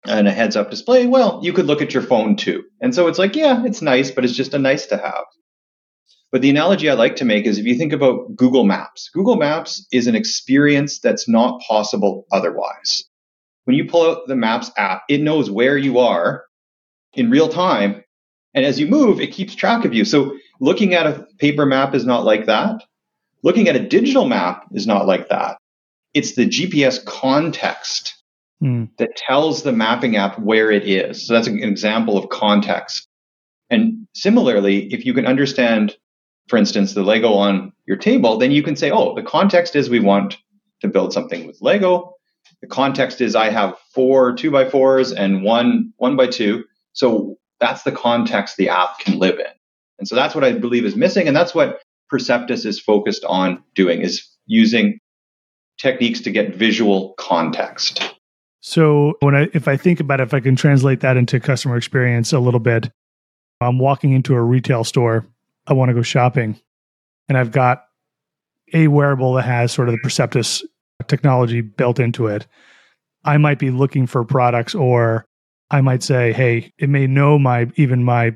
and 0.07 0.29
a 0.29 0.31
heads 0.31 0.55
up 0.55 0.71
display, 0.71 1.07
well, 1.07 1.41
you 1.43 1.53
could 1.53 1.67
look 1.67 1.83
at 1.83 1.95
your 1.95 2.03
phone 2.03 2.37
too. 2.37 2.63
And 2.81 2.95
so 2.95 3.09
it's 3.09 3.19
like, 3.19 3.35
yeah, 3.35 3.65
it's 3.65 3.83
nice, 3.83 4.11
but 4.11 4.25
it's 4.25 4.37
just 4.37 4.55
a 4.55 4.59
nice 4.59 4.87
to 4.87 4.99
have. 4.99 5.25
But 6.31 6.43
the 6.43 6.51
analogy 6.51 6.91
I 6.91 6.95
like 6.95 7.17
to 7.17 7.25
make 7.25 7.47
is 7.47 7.59
if 7.59 7.65
you 7.65 7.77
think 7.77 7.93
about 7.93 8.37
Google 8.37 8.65
Maps, 8.65 9.09
Google 9.13 9.37
Maps 9.37 9.87
is 9.91 10.07
an 10.07 10.15
experience 10.15 11.01
that's 11.01 11.29
not 11.29 11.61
possible 11.67 12.27
otherwise. 12.31 13.05
When 13.65 13.77
you 13.77 13.87
pull 13.87 14.11
out 14.11 14.27
the 14.27 14.37
Maps 14.37 14.71
app, 14.77 15.03
it 15.09 15.23
knows 15.23 15.51
where 15.51 15.79
you 15.79 15.99
are 15.99 16.45
in 17.15 17.31
real 17.31 17.49
time. 17.49 18.05
And 18.53 18.67
as 18.67 18.79
you 18.79 18.87
move, 18.87 19.21
it 19.21 19.33
keeps 19.33 19.55
track 19.55 19.85
of 19.85 19.95
you. 19.95 20.05
So 20.05 20.37
looking 20.61 20.95
at 20.95 21.07
a 21.07 21.27
paper 21.39 21.65
map 21.65 21.95
is 21.95 22.05
not 22.05 22.25
like 22.25 22.47
that. 22.47 22.83
Looking 23.45 23.69
at 23.69 23.77
a 23.77 23.87
digital 23.87 24.25
map 24.25 24.65
is 24.73 24.87
not 24.87 25.07
like 25.07 25.29
that. 25.29 25.59
It's 26.15 26.35
the 26.35 26.49
GPS 26.49 27.05
context 27.05 28.15
mm. 28.63 28.89
that 28.97 29.17
tells 29.17 29.63
the 29.63 29.73
mapping 29.73 30.17
app 30.17 30.39
where 30.39 30.71
it 30.71 30.89
is. 30.89 31.27
So 31.27 31.35
that's 31.35 31.47
an 31.47 31.63
example 31.63 32.17
of 32.17 32.31
context. 32.31 33.07
And 33.69 34.07
similarly, 34.15 34.93
if 34.93 35.05
you 35.05 35.13
can 35.13 35.27
understand, 35.27 35.95
for 36.49 36.57
instance, 36.57 36.95
the 36.95 37.03
Lego 37.03 37.35
on 37.35 37.73
your 37.87 37.99
table, 37.99 38.39
then 38.39 38.51
you 38.51 38.63
can 38.63 38.77
say, 38.77 38.91
oh, 38.91 39.15
the 39.15 39.23
context 39.23 39.77
is 39.77 39.91
we 39.91 40.01
want 40.01 40.39
to 40.81 40.89
build 40.89 41.13
something 41.13 41.47
with 41.47 41.61
Lego. 41.61 42.15
The 42.63 42.69
context 42.69 43.21
is 43.21 43.37
I 43.37 43.51
have 43.51 43.77
four 43.93 44.35
two 44.35 44.51
by 44.51 44.71
fours 44.71 45.13
and 45.13 45.43
one 45.43 45.93
one 45.99 46.17
by 46.17 46.29
two. 46.29 46.65
So 46.95 47.37
that's 47.61 47.83
the 47.83 47.93
context 47.93 48.57
the 48.57 48.71
app 48.71 49.01
can 49.01 49.19
live 49.19 49.39
in. 49.39 49.53
And 49.99 50.09
so 50.09 50.15
that's 50.15 50.35
what 50.35 50.45
I 50.45 50.53
believe 50.53 50.87
is 50.87 50.97
missing. 50.97 51.27
And 51.27 51.37
that's 51.37 51.55
what 51.55 51.81
Perceptus 52.13 52.67
is 52.67 52.81
focused 52.81 53.25
on 53.25 53.63
doing 53.75 54.01
is 54.01 54.29
using 54.47 54.99
techniques 55.79 56.21
to 56.21 56.31
get 56.31 56.55
visual 56.55 57.15
context. 57.19 58.15
So 58.61 59.15
when 59.21 59.35
I 59.35 59.49
if 59.53 59.69
I 59.69 59.77
think 59.77 60.01
about 60.01 60.21
it, 60.21 60.25
if 60.25 60.35
I 60.35 60.41
can 60.41 60.57
translate 60.57 61.01
that 61.01 61.17
into 61.17 61.41
customer 61.41 61.77
experience 61.77 62.33
a 62.33 62.39
little 62.39 62.61
bit, 62.61 62.91
I'm 63.61 63.79
walking 63.79 64.13
into 64.13 64.35
a 64.35 64.43
retail 64.43 64.85
store. 64.85 65.27
I 65.67 65.73
want 65.73 65.89
to 65.89 65.95
go 65.95 66.03
shopping, 66.03 66.61
and 67.29 67.39
I've 67.39 67.51
got 67.51 67.85
a 68.73 68.89
wearable 68.89 69.35
that 69.35 69.43
has 69.45 69.73
sort 69.73 69.89
of 69.89 69.95
the 69.95 70.01
Perceptus 70.01 70.63
technology 71.07 71.61
built 71.61 71.99
into 71.99 72.27
it. 72.27 72.47
I 73.25 73.39
might 73.39 73.59
be 73.59 73.71
looking 73.71 74.07
for 74.07 74.25
products 74.25 74.75
or 74.75 75.27
I 75.71 75.81
might 75.81 76.03
say, 76.03 76.33
hey, 76.33 76.73
it 76.79 76.89
may 76.89 77.07
know 77.07 77.39
my 77.39 77.71
even 77.77 78.05
my 78.05 78.35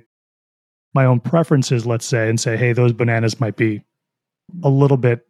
my 0.95 1.05
own 1.05 1.21
preferences, 1.21 1.87
let's 1.87 2.07
say, 2.07 2.29
and 2.29 2.41
say, 2.41 2.57
hey, 2.57 2.73
those 2.73 2.93
bananas 2.93 3.41
might 3.41 3.57
be 3.57 3.83
a 4.63 4.69
little 4.69 4.97
bit 4.97 5.27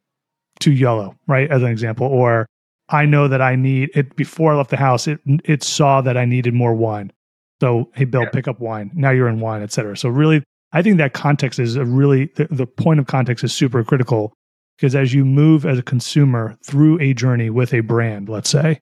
too 0.60 0.72
yellow, 0.72 1.16
right? 1.26 1.50
As 1.50 1.62
an 1.62 1.68
example. 1.68 2.06
Or 2.06 2.46
I 2.88 3.04
know 3.04 3.28
that 3.28 3.42
I 3.42 3.56
need 3.56 3.90
it 3.94 4.16
before 4.16 4.52
I 4.52 4.56
left 4.56 4.70
the 4.70 4.76
house, 4.76 5.06
it 5.06 5.20
it 5.44 5.62
saw 5.62 6.00
that 6.00 6.16
I 6.16 6.24
needed 6.24 6.54
more 6.54 6.74
wine. 6.74 7.12
So, 7.60 7.90
hey, 7.94 8.04
Bill, 8.04 8.22
yeah. 8.22 8.30
pick 8.30 8.48
up 8.48 8.60
wine. 8.60 8.90
Now 8.94 9.10
you're 9.10 9.28
in 9.28 9.40
wine, 9.40 9.62
et 9.62 9.72
cetera. 9.72 9.96
So 9.96 10.08
really, 10.08 10.42
I 10.72 10.82
think 10.82 10.98
that 10.98 11.12
context 11.12 11.58
is 11.58 11.76
a 11.76 11.84
really 11.84 12.26
the, 12.36 12.46
the 12.50 12.66
point 12.66 13.00
of 13.00 13.06
context 13.06 13.42
is 13.44 13.52
super 13.52 13.82
critical 13.82 14.32
because 14.76 14.94
as 14.94 15.12
you 15.12 15.24
move 15.24 15.66
as 15.66 15.78
a 15.78 15.82
consumer 15.82 16.56
through 16.64 17.00
a 17.00 17.14
journey 17.14 17.50
with 17.50 17.74
a 17.74 17.80
brand, 17.80 18.28
let's 18.28 18.48
say, 18.48 18.80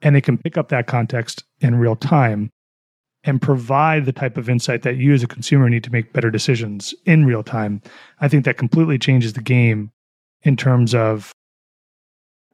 and 0.00 0.16
it 0.16 0.22
can 0.22 0.38
pick 0.38 0.56
up 0.56 0.70
that 0.70 0.86
context 0.86 1.44
in 1.60 1.76
real 1.76 1.96
time 1.96 2.50
and 3.24 3.40
provide 3.40 4.06
the 4.06 4.12
type 4.12 4.36
of 4.36 4.48
insight 4.48 4.82
that 4.82 4.96
you 4.96 5.12
as 5.12 5.22
a 5.22 5.26
consumer 5.26 5.68
need 5.68 5.84
to 5.84 5.92
make 5.92 6.12
better 6.12 6.30
decisions 6.30 6.94
in 7.04 7.26
real 7.26 7.42
time, 7.42 7.82
I 8.20 8.28
think 8.28 8.44
that 8.44 8.56
completely 8.56 8.98
changes 8.98 9.34
the 9.34 9.42
game 9.42 9.90
in 10.42 10.56
terms 10.56 10.94
of 10.94 11.32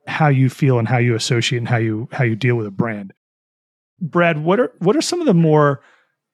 how 0.07 0.29
you 0.29 0.49
feel 0.49 0.79
and 0.79 0.89
how 0.89 0.99
you 0.99 1.15
associate 1.15 1.59
and 1.59 1.69
how 1.69 1.77
you 1.77 2.09
how 2.13 2.25
you 2.25 2.37
deal 2.37 2.57
with 2.57 2.67
a 2.67 2.71
brand. 2.71 3.13
Brad, 4.01 4.43
what 4.45 4.61
are 4.61 4.73
what 4.79 4.97
are 4.97 5.03
some 5.03 5.21
of 5.21 5.27
the 5.27 5.35
more 5.35 5.81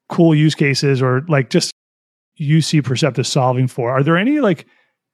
cool 0.08 0.34
use 0.34 0.54
cases 0.54 1.00
or 1.00 1.22
like 1.28 1.50
just 1.50 1.72
you 2.36 2.60
see 2.60 2.82
Perceptus 2.82 3.26
solving 3.26 3.68
for? 3.68 3.90
Are 3.90 4.02
there 4.02 4.16
any 4.16 4.40
like 4.40 4.66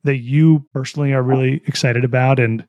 that 0.05 0.19
you 0.19 0.65
personally 0.73 1.13
are 1.13 1.23
really 1.23 1.61
excited 1.67 2.05
about 2.05 2.39
and 2.39 2.67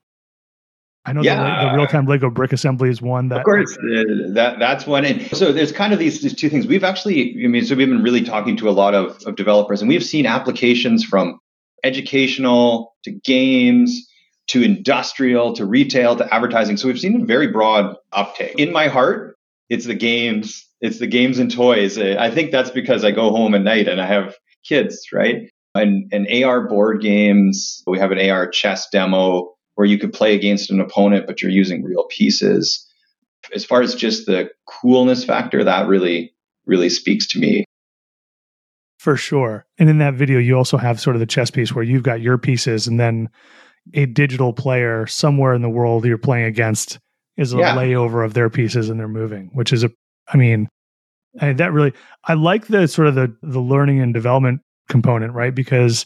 I 1.10 1.14
know 1.14 1.24
yeah. 1.24 1.64
the, 1.64 1.72
the 1.72 1.78
real 1.78 1.88
time 1.88 2.06
Lego 2.06 2.30
brick 2.30 2.54
assembly 2.54 2.90
is 2.90 3.02
one 3.02 3.30
that. 3.30 3.40
Of 3.40 3.44
course, 3.44 3.76
uh, 3.76 4.30
that 4.34 4.58
that's 4.60 4.86
one. 4.86 5.06
And 5.06 5.36
so 5.36 5.52
there's 5.52 5.72
kind 5.72 5.92
of 5.92 5.98
these, 5.98 6.22
these 6.22 6.36
two 6.36 6.50
things. 6.50 6.68
We've 6.68 6.84
actually, 6.84 7.44
I 7.44 7.48
mean, 7.48 7.66
so 7.66 7.76
we've 7.76 7.90
been 7.90 8.04
really 8.04 8.24
talking 8.24 8.56
to 8.58 8.70
a 8.70 8.72
lot 8.72 8.94
of, 8.94 9.18
of 9.26 9.36
developers, 9.36 9.82
and 9.82 9.90
we've 9.90 10.04
seen 10.04 10.28
applications 10.28 11.04
from 11.04 11.40
educational 11.84 12.96
to 13.06 13.12
games 13.12 14.08
to 14.50 14.62
industrial 14.62 15.54
to 15.54 15.66
retail 15.66 16.16
to 16.18 16.32
advertising. 16.34 16.78
So 16.78 16.88
we've 16.88 17.00
seen 17.00 17.22
a 17.22 17.26
very 17.26 17.48
broad 17.48 17.96
uptake. 18.12 18.60
In 18.60 18.72
my 18.72 18.88
heart, 18.88 19.36
it's 19.70 19.86
the 19.86 19.96
games, 19.96 20.68
it's 20.80 21.00
the 21.00 21.08
games 21.08 21.40
and 21.40 21.52
toys. 21.52 21.98
I 21.98 22.30
think 22.30 22.52
that's 22.52 22.72
because 22.72 23.04
I 23.04 23.12
go 23.12 23.32
home 23.32 23.56
at 23.56 23.62
night 23.62 23.88
and 23.88 24.00
I 24.00 24.06
have 24.06 24.36
kids, 24.64 25.08
right? 25.12 25.50
And, 25.74 26.12
and 26.12 26.28
AR 26.44 26.68
board 26.68 27.02
games. 27.02 27.84
We 27.88 28.00
have 28.00 28.12
an 28.12 28.30
AR 28.30 28.48
chess 28.48 28.90
demo 28.90 29.56
where 29.80 29.88
you 29.88 29.98
could 29.98 30.12
play 30.12 30.36
against 30.36 30.70
an 30.72 30.82
opponent, 30.82 31.26
but 31.26 31.42
you're 31.42 31.50
using 31.50 31.82
real 31.86 32.04
pieces. 32.10 32.86
As 33.56 33.64
far 33.64 33.82
as 33.82 33.96
just 33.96 34.26
the 34.26 34.50
coolness 34.68 35.24
factor, 35.24 35.64
that 35.64 35.88
really, 35.88 36.34
really 36.66 36.90
speaks 36.90 37.26
to 37.28 37.40
me. 37.40 37.64
For 38.98 39.16
sure. 39.16 39.66
And 39.78 39.90
in 39.90 40.00
that 40.00 40.16
video, 40.16 40.38
you 40.38 40.58
also 40.58 40.76
have 40.76 41.00
sort 41.00 41.16
of 41.16 41.22
the 41.22 41.26
chess 41.26 41.50
piece 41.50 41.74
where 41.74 41.86
you've 41.86 42.04
got 42.04 42.20
your 42.20 42.38
pieces 42.38 42.88
and 42.88 43.00
then 43.00 43.30
a 43.94 44.06
digital 44.06 44.52
player 44.52 45.08
somewhere 45.08 45.54
in 45.54 45.62
the 45.62 45.70
world 45.70 46.04
you're 46.04 46.18
playing 46.18 46.48
against 46.48 47.00
is 47.38 47.54
a 47.54 47.60
yeah. 47.60 47.74
layover 47.74 48.26
of 48.26 48.34
their 48.34 48.50
pieces 48.50 48.90
and 48.90 49.00
they're 49.00 49.08
moving, 49.08 49.50
which 49.54 49.72
is 49.72 49.86
a, 49.86 49.92
I 50.28 50.36
mean, 50.36 50.68
I, 51.40 51.54
that 51.54 51.72
really, 51.72 51.94
I 52.26 52.34
like 52.34 52.68
the 52.68 52.86
sort 52.90 53.08
of 53.08 53.16
the, 53.16 53.34
the 53.44 53.62
learning 53.62 54.02
and 54.02 54.14
development 54.14 54.60
component, 54.90 55.32
right? 55.32 55.56
Because 55.56 56.06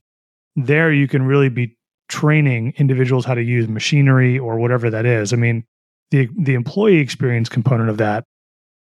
there 0.56 0.94
you 0.94 1.08
can 1.08 1.24
really 1.24 1.50
be 1.50 1.76
training 2.10 2.74
individuals 2.78 3.26
how 3.26 3.34
to 3.34 3.44
use 3.44 3.68
machinery 3.68 4.38
or 4.38 4.58
whatever 4.58 4.90
that 4.90 5.06
is. 5.06 5.34
I 5.34 5.36
mean, 5.36 5.64
the 6.12 6.30
the 6.38 6.54
employee 6.54 7.00
experience 7.00 7.50
component 7.50 7.90
of 7.90 7.98
that 7.98 8.26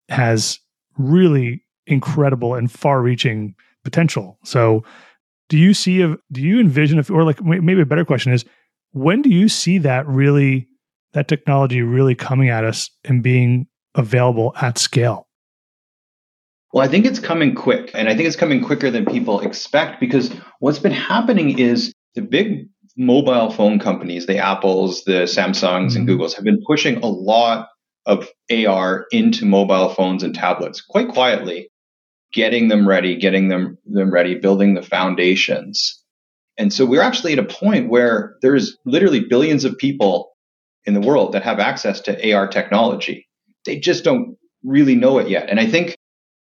has 0.09 0.59
really 0.97 1.63
incredible 1.87 2.55
and 2.55 2.71
far-reaching 2.71 3.55
potential. 3.83 4.37
So, 4.43 4.83
do 5.49 5.57
you 5.57 5.73
see 5.73 6.01
a 6.01 6.17
do 6.31 6.41
you 6.41 6.59
envision 6.59 6.99
if 6.99 7.09
or 7.09 7.23
like 7.23 7.41
maybe 7.43 7.81
a 7.81 7.85
better 7.85 8.05
question 8.05 8.33
is 8.33 8.45
when 8.91 9.21
do 9.21 9.29
you 9.29 9.49
see 9.49 9.77
that 9.79 10.07
really 10.07 10.67
that 11.13 11.27
technology 11.27 11.81
really 11.81 12.15
coming 12.15 12.49
at 12.49 12.63
us 12.63 12.89
and 13.03 13.23
being 13.23 13.67
available 13.95 14.53
at 14.61 14.77
scale? 14.77 15.27
Well, 16.73 16.83
I 16.83 16.89
think 16.89 17.05
it's 17.05 17.19
coming 17.19 17.55
quick, 17.55 17.91
and 17.93 18.09
I 18.09 18.15
think 18.15 18.27
it's 18.27 18.35
coming 18.35 18.61
quicker 18.61 18.91
than 18.91 19.05
people 19.05 19.39
expect 19.39 20.01
because 20.01 20.33
what's 20.59 20.79
been 20.79 20.91
happening 20.91 21.57
is 21.57 21.93
the 22.15 22.21
big 22.21 22.67
mobile 22.97 23.51
phone 23.51 23.79
companies, 23.79 24.25
the 24.25 24.37
Apples, 24.37 25.03
the 25.03 25.23
Samsungs, 25.23 25.95
and 25.95 26.07
mm-hmm. 26.07 26.21
Googles, 26.21 26.33
have 26.35 26.45
been 26.45 26.63
pushing 26.65 26.97
a 26.97 27.07
lot 27.07 27.69
of 28.05 28.29
AR 28.51 29.05
into 29.11 29.45
mobile 29.45 29.89
phones 29.89 30.23
and 30.23 30.33
tablets 30.33 30.81
quite 30.81 31.09
quietly, 31.09 31.69
getting 32.31 32.67
them 32.67 32.87
ready, 32.87 33.15
getting 33.17 33.47
them, 33.47 33.77
them 33.85 34.11
ready, 34.11 34.35
building 34.35 34.73
the 34.73 34.81
foundations. 34.81 36.01
And 36.57 36.71
so 36.71 36.85
we're 36.85 37.01
actually 37.01 37.33
at 37.33 37.39
a 37.39 37.43
point 37.43 37.89
where 37.89 38.37
there's 38.41 38.77
literally 38.85 39.21
billions 39.21 39.65
of 39.65 39.77
people 39.77 40.31
in 40.85 40.93
the 40.93 41.01
world 41.01 41.33
that 41.33 41.43
have 41.43 41.59
access 41.59 41.99
to 42.01 42.33
AR 42.33 42.47
technology. 42.47 43.27
They 43.65 43.79
just 43.79 44.03
don't 44.03 44.37
really 44.63 44.95
know 44.95 45.17
it 45.17 45.27
yet. 45.27 45.49
And 45.49 45.59
I 45.59 45.65
think 45.65 45.95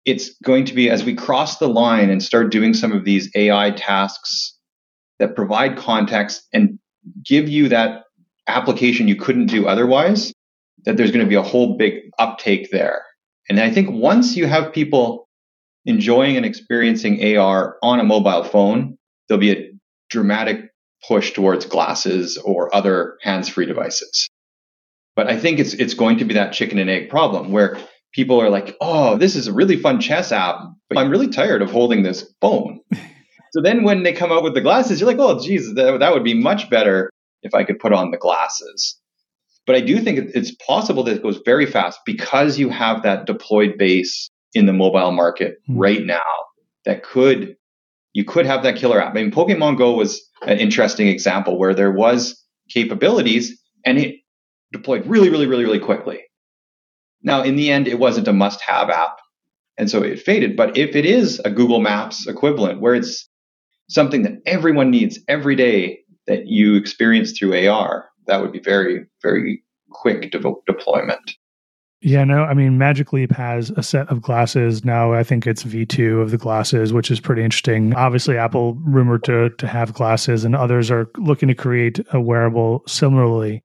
it's 0.04 0.34
going 0.44 0.66
to 0.66 0.74
be 0.74 0.90
as 0.90 1.02
we 1.02 1.14
cross 1.14 1.58
the 1.58 1.68
line 1.68 2.10
and 2.10 2.22
start 2.22 2.52
doing 2.52 2.74
some 2.74 2.92
of 2.92 3.04
these 3.04 3.30
AI 3.34 3.70
tasks 3.70 4.53
that 5.18 5.36
provide 5.36 5.76
context 5.76 6.46
and 6.52 6.78
give 7.24 7.48
you 7.48 7.68
that 7.68 8.04
application 8.46 9.08
you 9.08 9.16
couldn't 9.16 9.46
do 9.46 9.66
otherwise, 9.66 10.32
that 10.84 10.96
there's 10.96 11.10
going 11.10 11.24
to 11.24 11.28
be 11.28 11.34
a 11.34 11.42
whole 11.42 11.76
big 11.76 12.10
uptake 12.18 12.70
there. 12.70 13.02
And 13.48 13.60
I 13.60 13.70
think 13.70 13.90
once 13.90 14.36
you 14.36 14.46
have 14.46 14.72
people 14.72 15.28
enjoying 15.84 16.36
and 16.36 16.46
experiencing 16.46 17.36
AR 17.36 17.76
on 17.82 18.00
a 18.00 18.04
mobile 18.04 18.44
phone, 18.44 18.96
there'll 19.28 19.40
be 19.40 19.52
a 19.52 19.70
dramatic 20.10 20.70
push 21.06 21.32
towards 21.32 21.66
glasses 21.66 22.38
or 22.38 22.74
other 22.74 23.18
hands-free 23.22 23.66
devices. 23.66 24.28
But 25.16 25.28
I 25.28 25.38
think 25.38 25.58
it's 25.58 25.74
it's 25.74 25.94
going 25.94 26.18
to 26.18 26.24
be 26.24 26.34
that 26.34 26.52
chicken 26.52 26.78
and 26.78 26.90
egg 26.90 27.08
problem 27.08 27.52
where 27.52 27.78
people 28.12 28.40
are 28.40 28.50
like, 28.50 28.76
"Oh, 28.80 29.16
this 29.16 29.36
is 29.36 29.46
a 29.46 29.52
really 29.52 29.76
fun 29.76 30.00
chess 30.00 30.32
app, 30.32 30.56
but 30.88 30.98
I'm 30.98 31.10
really 31.10 31.28
tired 31.28 31.62
of 31.62 31.70
holding 31.70 32.02
this 32.02 32.32
phone." 32.40 32.80
so 33.54 33.60
then 33.62 33.84
when 33.84 34.02
they 34.02 34.12
come 34.12 34.32
out 34.32 34.42
with 34.42 34.54
the 34.54 34.60
glasses, 34.60 34.98
you're 34.98 35.08
like, 35.08 35.20
"Oh, 35.20 35.38
geez, 35.38 35.74
that, 35.74 36.00
that 36.00 36.12
would 36.12 36.24
be 36.24 36.34
much 36.34 36.68
better 36.68 37.08
if 37.42 37.54
I 37.54 37.62
could 37.62 37.78
put 37.78 37.92
on 37.92 38.10
the 38.10 38.16
glasses." 38.16 38.98
But 39.64 39.76
I 39.76 39.80
do 39.80 40.00
think 40.00 40.32
it's 40.34 40.52
possible 40.66 41.04
that 41.04 41.14
it 41.14 41.22
goes 41.22 41.38
very 41.44 41.64
fast 41.64 42.00
because 42.04 42.58
you 42.58 42.68
have 42.68 43.04
that 43.04 43.26
deployed 43.26 43.78
base 43.78 44.28
in 44.54 44.66
the 44.66 44.72
mobile 44.72 45.12
market 45.12 45.58
mm. 45.70 45.76
right 45.78 46.04
now 46.04 46.18
that 46.84 47.04
could 47.04 47.54
you 48.12 48.24
could 48.24 48.44
have 48.44 48.64
that 48.64 48.74
killer 48.74 49.00
app. 49.00 49.12
I 49.12 49.22
mean, 49.22 49.30
Pokemon 49.30 49.78
Go 49.78 49.92
was 49.92 50.20
an 50.42 50.58
interesting 50.58 51.06
example 51.06 51.56
where 51.56 51.74
there 51.74 51.92
was 51.92 52.44
capabilities 52.68 53.56
and 53.86 53.98
it 53.98 54.16
deployed 54.72 55.06
really, 55.06 55.30
really, 55.30 55.46
really, 55.46 55.64
really 55.64 55.78
quickly. 55.78 56.22
Now, 57.22 57.42
in 57.42 57.54
the 57.54 57.70
end, 57.70 57.86
it 57.86 58.00
wasn't 58.00 58.26
a 58.26 58.32
must-have 58.32 58.90
app, 58.90 59.18
and 59.78 59.88
so 59.88 60.02
it 60.02 60.20
faded. 60.20 60.56
But 60.56 60.76
if 60.76 60.96
it 60.96 61.06
is 61.06 61.40
a 61.44 61.50
Google 61.50 61.80
Maps 61.80 62.26
equivalent, 62.26 62.80
where 62.80 62.94
it's 62.94 63.28
something 63.88 64.22
that 64.22 64.40
everyone 64.46 64.90
needs 64.90 65.18
every 65.28 65.56
day 65.56 66.00
that 66.26 66.46
you 66.46 66.74
experience 66.74 67.32
through 67.32 67.68
AR, 67.68 68.08
that 68.26 68.40
would 68.40 68.52
be 68.52 68.60
very, 68.60 69.06
very 69.22 69.62
quick 69.90 70.30
de- 70.30 70.54
deployment. 70.66 71.32
Yeah, 72.00 72.24
no, 72.24 72.44
I 72.44 72.52
mean, 72.52 72.76
Magic 72.76 73.14
Leap 73.14 73.32
has 73.32 73.70
a 73.70 73.82
set 73.82 74.10
of 74.10 74.20
glasses 74.20 74.84
now. 74.84 75.14
I 75.14 75.22
think 75.22 75.46
it's 75.46 75.64
V2 75.64 76.20
of 76.20 76.30
the 76.30 76.36
glasses, 76.36 76.92
which 76.92 77.10
is 77.10 77.18
pretty 77.18 77.42
interesting. 77.42 77.94
Obviously, 77.94 78.36
Apple 78.36 78.74
rumored 78.74 79.24
to 79.24 79.48
to 79.48 79.66
have 79.66 79.94
glasses, 79.94 80.44
and 80.44 80.54
others 80.54 80.90
are 80.90 81.08
looking 81.16 81.48
to 81.48 81.54
create 81.54 82.00
a 82.12 82.20
wearable 82.20 82.82
similarly. 82.86 83.64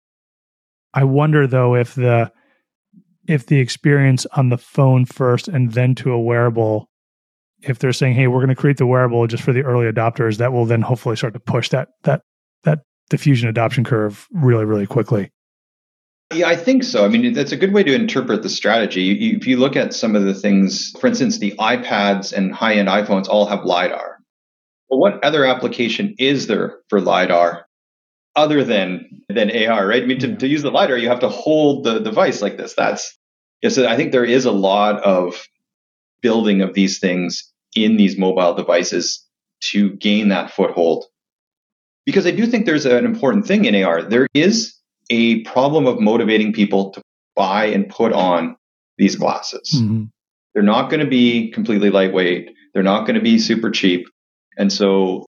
I 0.93 1.05
wonder 1.05 1.47
though 1.47 1.75
if 1.75 1.95
the 1.95 2.29
if 3.25 3.45
the 3.45 3.59
experience 3.59 4.25
on 4.35 4.49
the 4.49 4.57
phone 4.57 5.05
first 5.05 5.47
and 5.47 5.71
then 5.71 5.95
to 5.95 6.11
a 6.11 6.21
wearable, 6.21 6.89
if 7.67 7.79
they're 7.79 7.93
saying, 7.93 8.15
"Hey, 8.15 8.27
we're 8.27 8.39
going 8.39 8.49
to 8.49 8.55
create 8.55 8.77
the 8.77 8.85
wearable 8.85 9.27
just 9.27 9.43
for 9.43 9.53
the 9.53 9.63
early 9.63 9.91
adopters," 9.91 10.37
that 10.37 10.53
will 10.53 10.65
then 10.65 10.81
hopefully 10.81 11.15
start 11.15 11.33
to 11.33 11.39
push 11.39 11.69
that 11.69 11.89
that 12.03 12.21
that 12.63 12.79
diffusion 13.09 13.49
adoption 13.49 13.83
curve 13.83 14.27
really, 14.31 14.65
really 14.65 14.87
quickly. 14.87 15.31
Yeah, 16.33 16.47
I 16.47 16.55
think 16.55 16.83
so. 16.83 17.05
I 17.05 17.07
mean, 17.07 17.33
that's 17.33 17.51
a 17.51 17.57
good 17.57 17.73
way 17.73 17.83
to 17.83 17.93
interpret 17.93 18.41
the 18.41 18.49
strategy. 18.49 19.35
If 19.35 19.45
you 19.45 19.57
look 19.57 19.75
at 19.75 19.93
some 19.93 20.15
of 20.15 20.23
the 20.23 20.33
things, 20.33 20.91
for 20.99 21.07
instance, 21.07 21.37
the 21.37 21.53
iPads 21.59 22.33
and 22.33 22.53
high 22.53 22.73
end 22.75 22.87
iPhones 22.87 23.27
all 23.27 23.45
have 23.45 23.63
LiDAR. 23.63 24.19
Well, 24.89 24.99
what 24.99 25.23
other 25.23 25.45
application 25.45 26.15
is 26.17 26.47
there 26.47 26.79
for 26.89 26.99
LiDAR 26.99 27.67
other 28.35 28.63
than 28.63 29.21
than 29.29 29.51
AR, 29.55 29.87
right? 29.87 30.03
I 30.03 30.05
mean, 30.05 30.19
to, 30.19 30.35
to 30.35 30.47
use 30.47 30.63
the 30.63 30.71
LiDAR, 30.71 30.97
you 30.97 31.09
have 31.09 31.19
to 31.19 31.29
hold 31.29 31.83
the 31.83 31.99
device 31.99 32.41
like 32.41 32.57
this. 32.57 32.73
That's, 32.73 33.17
yeah, 33.61 33.69
so 33.69 33.87
I 33.87 33.95
think 33.95 34.11
there 34.11 34.25
is 34.25 34.45
a 34.45 34.51
lot 34.51 35.01
of 35.03 35.47
building 36.21 36.61
of 36.61 36.73
these 36.73 36.99
things 36.99 37.51
in 37.75 37.97
these 37.97 38.17
mobile 38.17 38.53
devices 38.53 39.23
to 39.61 39.91
gain 39.91 40.29
that 40.29 40.51
foothold. 40.51 41.05
Because 42.05 42.25
I 42.25 42.31
do 42.31 42.45
think 42.45 42.65
there's 42.65 42.85
an 42.85 43.05
important 43.05 43.47
thing 43.47 43.65
in 43.65 43.83
AR. 43.83 44.03
There 44.03 44.27
is 44.33 44.75
a 45.09 45.41
problem 45.43 45.87
of 45.87 45.99
motivating 45.99 46.53
people 46.53 46.91
to 46.91 47.01
buy 47.35 47.65
and 47.65 47.89
put 47.89 48.13
on 48.13 48.55
these 48.97 49.15
glasses. 49.15 49.71
Mm-hmm. 49.75 50.05
They're 50.53 50.63
not 50.63 50.89
going 50.89 51.01
to 51.01 51.09
be 51.09 51.51
completely 51.51 51.89
lightweight. 51.89 52.51
They're 52.73 52.83
not 52.83 53.01
going 53.01 53.15
to 53.15 53.21
be 53.21 53.39
super 53.39 53.69
cheap. 53.71 54.07
And 54.57 54.71
so 54.71 55.25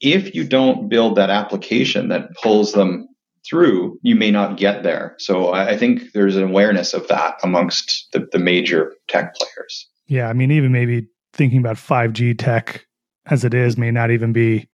if 0.00 0.34
you 0.34 0.44
don't 0.44 0.88
build 0.88 1.16
that 1.16 1.30
application 1.30 2.08
that 2.08 2.34
pulls 2.40 2.72
them 2.72 3.08
through, 3.48 3.98
you 4.02 4.14
may 4.14 4.30
not 4.30 4.56
get 4.56 4.82
there. 4.82 5.16
So 5.18 5.52
I 5.52 5.76
think 5.76 6.12
there's 6.12 6.36
an 6.36 6.44
awareness 6.44 6.94
of 6.94 7.08
that 7.08 7.34
amongst 7.42 8.08
the, 8.12 8.28
the 8.30 8.38
major 8.38 8.94
tech 9.08 9.34
players. 9.34 9.88
Yeah. 10.06 10.28
I 10.28 10.32
mean, 10.32 10.50
even 10.50 10.70
maybe 10.70 11.08
thinking 11.32 11.58
about 11.58 11.76
5G 11.76 12.38
tech 12.38 12.86
as 13.26 13.44
it 13.44 13.54
is 13.54 13.76
may 13.76 13.90
not 13.90 14.10
even 14.10 14.32
be 14.32 14.68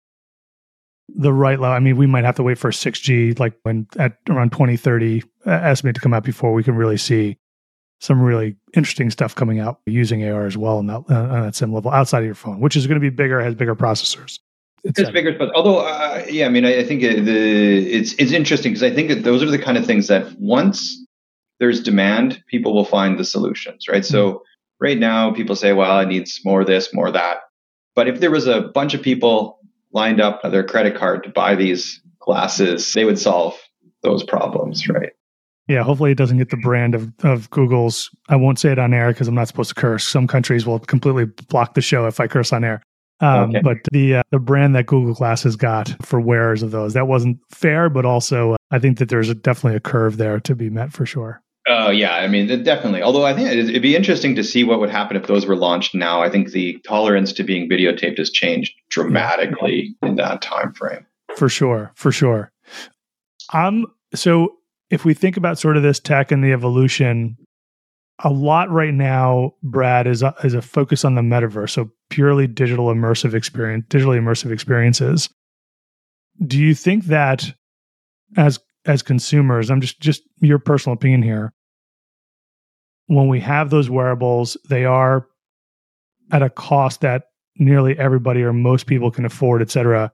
the 1.08 1.32
right 1.32 1.58
level. 1.58 1.74
I 1.74 1.80
mean, 1.80 1.96
we 1.96 2.06
might 2.06 2.24
have 2.24 2.36
to 2.36 2.42
wait 2.42 2.58
for 2.58 2.70
6G, 2.70 3.38
like 3.38 3.54
when 3.62 3.86
at 3.98 4.16
around 4.28 4.52
2030, 4.52 5.22
uh, 5.46 5.50
estimate 5.50 5.94
to 5.96 6.00
come 6.00 6.14
out 6.14 6.24
before 6.24 6.52
we 6.52 6.62
can 6.62 6.74
really 6.74 6.96
see 6.96 7.36
some 8.00 8.20
really 8.20 8.56
interesting 8.74 9.10
stuff 9.10 9.34
coming 9.34 9.60
out 9.60 9.80
using 9.86 10.26
AR 10.26 10.46
as 10.46 10.56
well 10.56 10.78
on 10.78 10.86
that, 10.86 11.02
uh, 11.10 11.14
on 11.14 11.42
that 11.42 11.54
same 11.54 11.72
level 11.72 11.90
outside 11.90 12.20
of 12.20 12.24
your 12.24 12.34
phone, 12.34 12.60
which 12.60 12.76
is 12.76 12.86
going 12.86 12.96
to 12.96 13.00
be 13.00 13.10
bigger, 13.10 13.40
has 13.40 13.54
bigger 13.54 13.76
processors. 13.76 14.38
It's, 14.82 14.98
it's 14.98 15.10
bigger, 15.10 15.36
but 15.38 15.54
although, 15.54 15.80
uh, 15.80 16.24
yeah, 16.28 16.46
I 16.46 16.48
mean, 16.48 16.64
I, 16.64 16.78
I 16.78 16.84
think 16.84 17.02
it, 17.02 17.26
the 17.26 17.92
it's 17.92 18.14
it's 18.14 18.32
interesting 18.32 18.72
because 18.72 18.82
I 18.82 18.94
think 18.94 19.10
that 19.10 19.24
those 19.24 19.42
are 19.42 19.50
the 19.50 19.58
kind 19.58 19.76
of 19.76 19.84
things 19.84 20.06
that 20.06 20.32
once 20.38 21.04
there's 21.58 21.82
demand, 21.82 22.42
people 22.46 22.74
will 22.74 22.86
find 22.86 23.18
the 23.18 23.24
solutions, 23.24 23.86
right? 23.88 24.02
Mm-hmm. 24.02 24.12
So 24.12 24.42
right 24.80 24.98
now, 24.98 25.32
people 25.32 25.56
say, 25.56 25.72
well, 25.72 26.00
it 26.00 26.08
needs 26.08 26.40
more 26.44 26.64
this, 26.64 26.92
more 26.92 27.10
that. 27.10 27.38
But 27.94 28.08
if 28.08 28.20
there 28.20 28.30
was 28.30 28.46
a 28.46 28.62
bunch 28.62 28.94
of 28.94 29.02
people 29.02 29.58
lined 29.92 30.20
up 30.20 30.42
with 30.42 30.52
their 30.52 30.64
credit 30.64 30.96
card 30.96 31.24
to 31.24 31.30
buy 31.30 31.54
these 31.54 32.00
glasses, 32.18 32.92
they 32.92 33.04
would 33.04 33.18
solve 33.18 33.58
those 34.02 34.22
problems, 34.22 34.88
right? 34.88 35.12
Yeah, 35.68 35.84
hopefully 35.84 36.10
it 36.10 36.18
doesn't 36.18 36.38
get 36.38 36.50
the 36.50 36.56
brand 36.56 36.94
of, 36.94 37.12
of 37.22 37.48
Google's. 37.50 38.10
I 38.28 38.36
won't 38.36 38.58
say 38.58 38.72
it 38.72 38.78
on 38.78 38.92
air 38.92 39.12
because 39.12 39.28
I'm 39.28 39.34
not 39.36 39.46
supposed 39.46 39.68
to 39.68 39.74
curse. 39.74 40.06
Some 40.06 40.26
countries 40.26 40.66
will 40.66 40.80
completely 40.80 41.26
block 41.48 41.74
the 41.74 41.80
show 41.80 42.06
if 42.06 42.18
I 42.18 42.26
curse 42.26 42.52
on 42.52 42.64
air. 42.64 42.82
Um, 43.20 43.50
okay. 43.50 43.60
But 43.62 43.76
the 43.92 44.16
uh, 44.16 44.22
the 44.30 44.38
brand 44.38 44.74
that 44.74 44.86
Google 44.86 45.14
Glasses 45.14 45.54
got 45.54 45.94
for 46.02 46.20
wearers 46.20 46.62
of 46.62 46.70
those 46.70 46.94
that 46.94 47.06
wasn't 47.06 47.38
fair, 47.50 47.90
but 47.90 48.06
also 48.06 48.54
uh, 48.54 48.56
I 48.70 48.78
think 48.78 48.98
that 48.98 49.10
there's 49.10 49.28
a, 49.28 49.34
definitely 49.34 49.76
a 49.76 49.80
curve 49.80 50.16
there 50.16 50.40
to 50.40 50.54
be 50.54 50.70
met 50.70 50.92
for 50.92 51.04
sure. 51.04 51.42
Oh 51.70 51.86
uh, 51.86 51.90
yeah, 51.90 52.16
I 52.16 52.26
mean 52.26 52.64
definitely. 52.64 53.00
Although 53.00 53.24
I 53.24 53.32
think 53.32 53.48
it'd 53.48 53.80
be 53.80 53.94
interesting 53.94 54.34
to 54.34 54.42
see 54.42 54.64
what 54.64 54.80
would 54.80 54.90
happen 54.90 55.16
if 55.16 55.28
those 55.28 55.46
were 55.46 55.54
launched 55.54 55.94
now. 55.94 56.20
I 56.20 56.28
think 56.28 56.50
the 56.50 56.78
tolerance 56.84 57.32
to 57.34 57.44
being 57.44 57.68
videotaped 57.68 58.18
has 58.18 58.28
changed 58.30 58.74
dramatically 58.88 59.94
in 60.02 60.16
that 60.16 60.42
time 60.42 60.72
frame. 60.72 61.06
For 61.36 61.48
sure, 61.48 61.92
for 61.94 62.10
sure. 62.10 62.50
Um, 63.52 63.86
so 64.14 64.56
if 64.90 65.04
we 65.04 65.14
think 65.14 65.36
about 65.36 65.60
sort 65.60 65.76
of 65.76 65.84
this 65.84 66.00
tech 66.00 66.32
and 66.32 66.42
the 66.42 66.52
evolution, 66.52 67.36
a 68.24 68.30
lot 68.30 68.68
right 68.68 68.92
now, 68.92 69.54
Brad, 69.62 70.08
is 70.08 70.24
a, 70.24 70.34
is 70.42 70.54
a 70.54 70.62
focus 70.62 71.04
on 71.04 71.14
the 71.14 71.22
metaverse, 71.22 71.70
so 71.70 71.88
purely 72.08 72.48
digital 72.48 72.86
immersive 72.86 73.32
experience, 73.32 73.86
digitally 73.88 74.18
immersive 74.18 74.50
experiences. 74.50 75.30
Do 76.44 76.58
you 76.58 76.74
think 76.74 77.04
that 77.04 77.54
as 78.36 78.58
as 78.86 79.02
consumers, 79.02 79.70
I'm 79.70 79.80
just 79.80 80.00
just 80.00 80.22
your 80.40 80.58
personal 80.58 80.94
opinion 80.94 81.22
here. 81.22 81.52
When 83.10 83.26
we 83.26 83.40
have 83.40 83.70
those 83.70 83.90
wearables, 83.90 84.56
they 84.68 84.84
are 84.84 85.26
at 86.30 86.42
a 86.42 86.48
cost 86.48 87.00
that 87.00 87.24
nearly 87.58 87.98
everybody 87.98 88.40
or 88.40 88.52
most 88.52 88.86
people 88.86 89.10
can 89.10 89.24
afford, 89.24 89.62
et 89.62 89.70
cetera. 89.70 90.12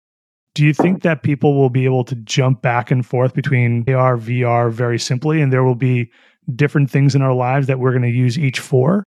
Do 0.54 0.64
you 0.64 0.72
think 0.72 1.02
that 1.02 1.22
people 1.22 1.54
will 1.54 1.68
be 1.68 1.84
able 1.84 2.04
to 2.04 2.14
jump 2.14 2.62
back 2.62 2.90
and 2.90 3.04
forth 3.04 3.34
between 3.34 3.84
AR, 3.86 4.16
VR 4.16 4.72
very 4.72 4.98
simply, 4.98 5.42
and 5.42 5.52
there 5.52 5.62
will 5.62 5.74
be 5.74 6.10
different 6.54 6.90
things 6.90 7.14
in 7.14 7.20
our 7.20 7.34
lives 7.34 7.66
that 7.66 7.78
we're 7.78 7.90
going 7.90 8.00
to 8.00 8.08
use 8.08 8.38
each 8.38 8.60
for? 8.60 9.04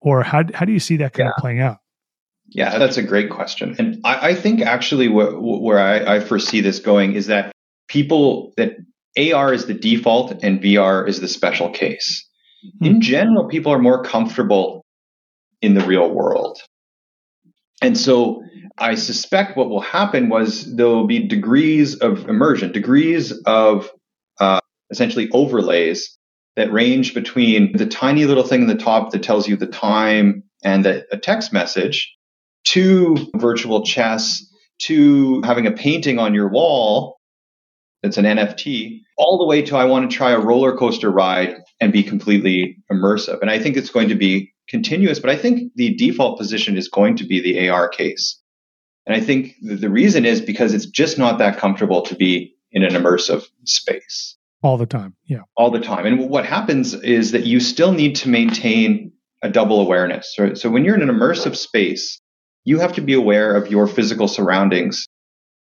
Or 0.00 0.22
how, 0.22 0.44
how 0.54 0.64
do 0.64 0.72
you 0.72 0.80
see 0.80 0.96
that 0.96 1.12
kind 1.12 1.26
yeah. 1.26 1.32
of 1.32 1.36
playing 1.36 1.60
out? 1.60 1.76
Yeah, 2.46 2.78
that's 2.78 2.96
a 2.96 3.02
great 3.02 3.28
question. 3.28 3.76
And 3.78 4.00
I, 4.04 4.28
I 4.28 4.34
think 4.34 4.62
actually 4.62 5.08
what, 5.08 5.42
where 5.42 5.78
I, 5.78 6.16
I 6.16 6.20
foresee 6.20 6.62
this 6.62 6.78
going 6.78 7.12
is 7.12 7.26
that 7.26 7.52
people 7.88 8.54
that 8.56 8.76
AR 9.18 9.52
is 9.52 9.66
the 9.66 9.74
default 9.74 10.42
and 10.42 10.62
VR 10.62 11.06
is 11.06 11.20
the 11.20 11.28
special 11.28 11.68
case. 11.68 12.24
Mm-hmm. 12.64 12.84
In 12.84 13.00
general, 13.00 13.46
people 13.46 13.72
are 13.72 13.78
more 13.78 14.02
comfortable 14.02 14.84
in 15.60 15.74
the 15.74 15.84
real 15.84 16.10
world. 16.10 16.58
And 17.82 17.96
so 17.96 18.42
I 18.76 18.94
suspect 18.96 19.56
what 19.56 19.68
will 19.68 19.80
happen 19.80 20.28
was 20.28 20.74
there 20.76 20.86
will 20.86 21.06
be 21.06 21.26
degrees 21.26 21.96
of 21.96 22.28
immersion, 22.28 22.72
degrees 22.72 23.32
of 23.46 23.90
uh, 24.40 24.60
essentially 24.90 25.28
overlays 25.32 26.16
that 26.56 26.72
range 26.72 27.14
between 27.14 27.76
the 27.76 27.86
tiny 27.86 28.24
little 28.24 28.42
thing 28.42 28.62
in 28.62 28.66
the 28.66 28.74
top 28.74 29.12
that 29.12 29.22
tells 29.22 29.46
you 29.46 29.56
the 29.56 29.66
time 29.66 30.42
and 30.64 30.84
the, 30.84 31.06
a 31.12 31.16
text 31.16 31.52
message 31.52 32.12
to 32.64 33.16
virtual 33.36 33.84
chess 33.84 34.44
to 34.80 35.40
having 35.42 35.66
a 35.66 35.72
painting 35.72 36.18
on 36.18 36.34
your 36.34 36.48
wall 36.48 37.18
that's 38.02 38.16
an 38.16 38.24
NFT, 38.24 39.00
all 39.16 39.38
the 39.38 39.46
way 39.46 39.62
to 39.62 39.76
I 39.76 39.84
want 39.84 40.10
to 40.10 40.16
try 40.16 40.30
a 40.30 40.38
roller 40.38 40.76
coaster 40.76 41.10
ride 41.10 41.56
and 41.80 41.92
be 41.92 42.02
completely 42.02 42.78
immersive. 42.90 43.40
And 43.40 43.50
I 43.50 43.58
think 43.58 43.76
it's 43.76 43.90
going 43.90 44.08
to 44.08 44.14
be 44.14 44.52
continuous, 44.68 45.20
but 45.20 45.30
I 45.30 45.36
think 45.36 45.72
the 45.76 45.94
default 45.94 46.38
position 46.38 46.76
is 46.76 46.88
going 46.88 47.16
to 47.16 47.24
be 47.24 47.40
the 47.40 47.68
AR 47.68 47.88
case. 47.88 48.40
And 49.06 49.16
I 49.16 49.20
think 49.20 49.54
the 49.62 49.88
reason 49.88 50.26
is 50.26 50.40
because 50.40 50.74
it's 50.74 50.86
just 50.86 51.18
not 51.18 51.38
that 51.38 51.58
comfortable 51.58 52.02
to 52.02 52.14
be 52.14 52.54
in 52.72 52.82
an 52.82 52.92
immersive 52.92 53.46
space. 53.64 54.36
All 54.62 54.76
the 54.76 54.86
time. 54.86 55.14
Yeah. 55.26 55.42
All 55.56 55.70
the 55.70 55.80
time. 55.80 56.04
And 56.04 56.28
what 56.28 56.44
happens 56.44 56.92
is 56.92 57.30
that 57.30 57.46
you 57.46 57.60
still 57.60 57.92
need 57.92 58.16
to 58.16 58.28
maintain 58.28 59.12
a 59.42 59.48
double 59.48 59.80
awareness. 59.80 60.34
So, 60.34 60.54
so 60.54 60.68
when 60.68 60.84
you're 60.84 60.96
in 60.96 61.08
an 61.08 61.14
immersive 61.14 61.56
space, 61.56 62.20
you 62.64 62.80
have 62.80 62.94
to 62.94 63.00
be 63.00 63.14
aware 63.14 63.54
of 63.54 63.70
your 63.70 63.86
physical 63.86 64.28
surroundings 64.28 65.06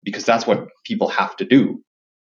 because 0.04 0.24
that's 0.24 0.46
what 0.46 0.68
people 0.86 1.08
have 1.08 1.36
to 1.36 1.44
do. 1.44 1.82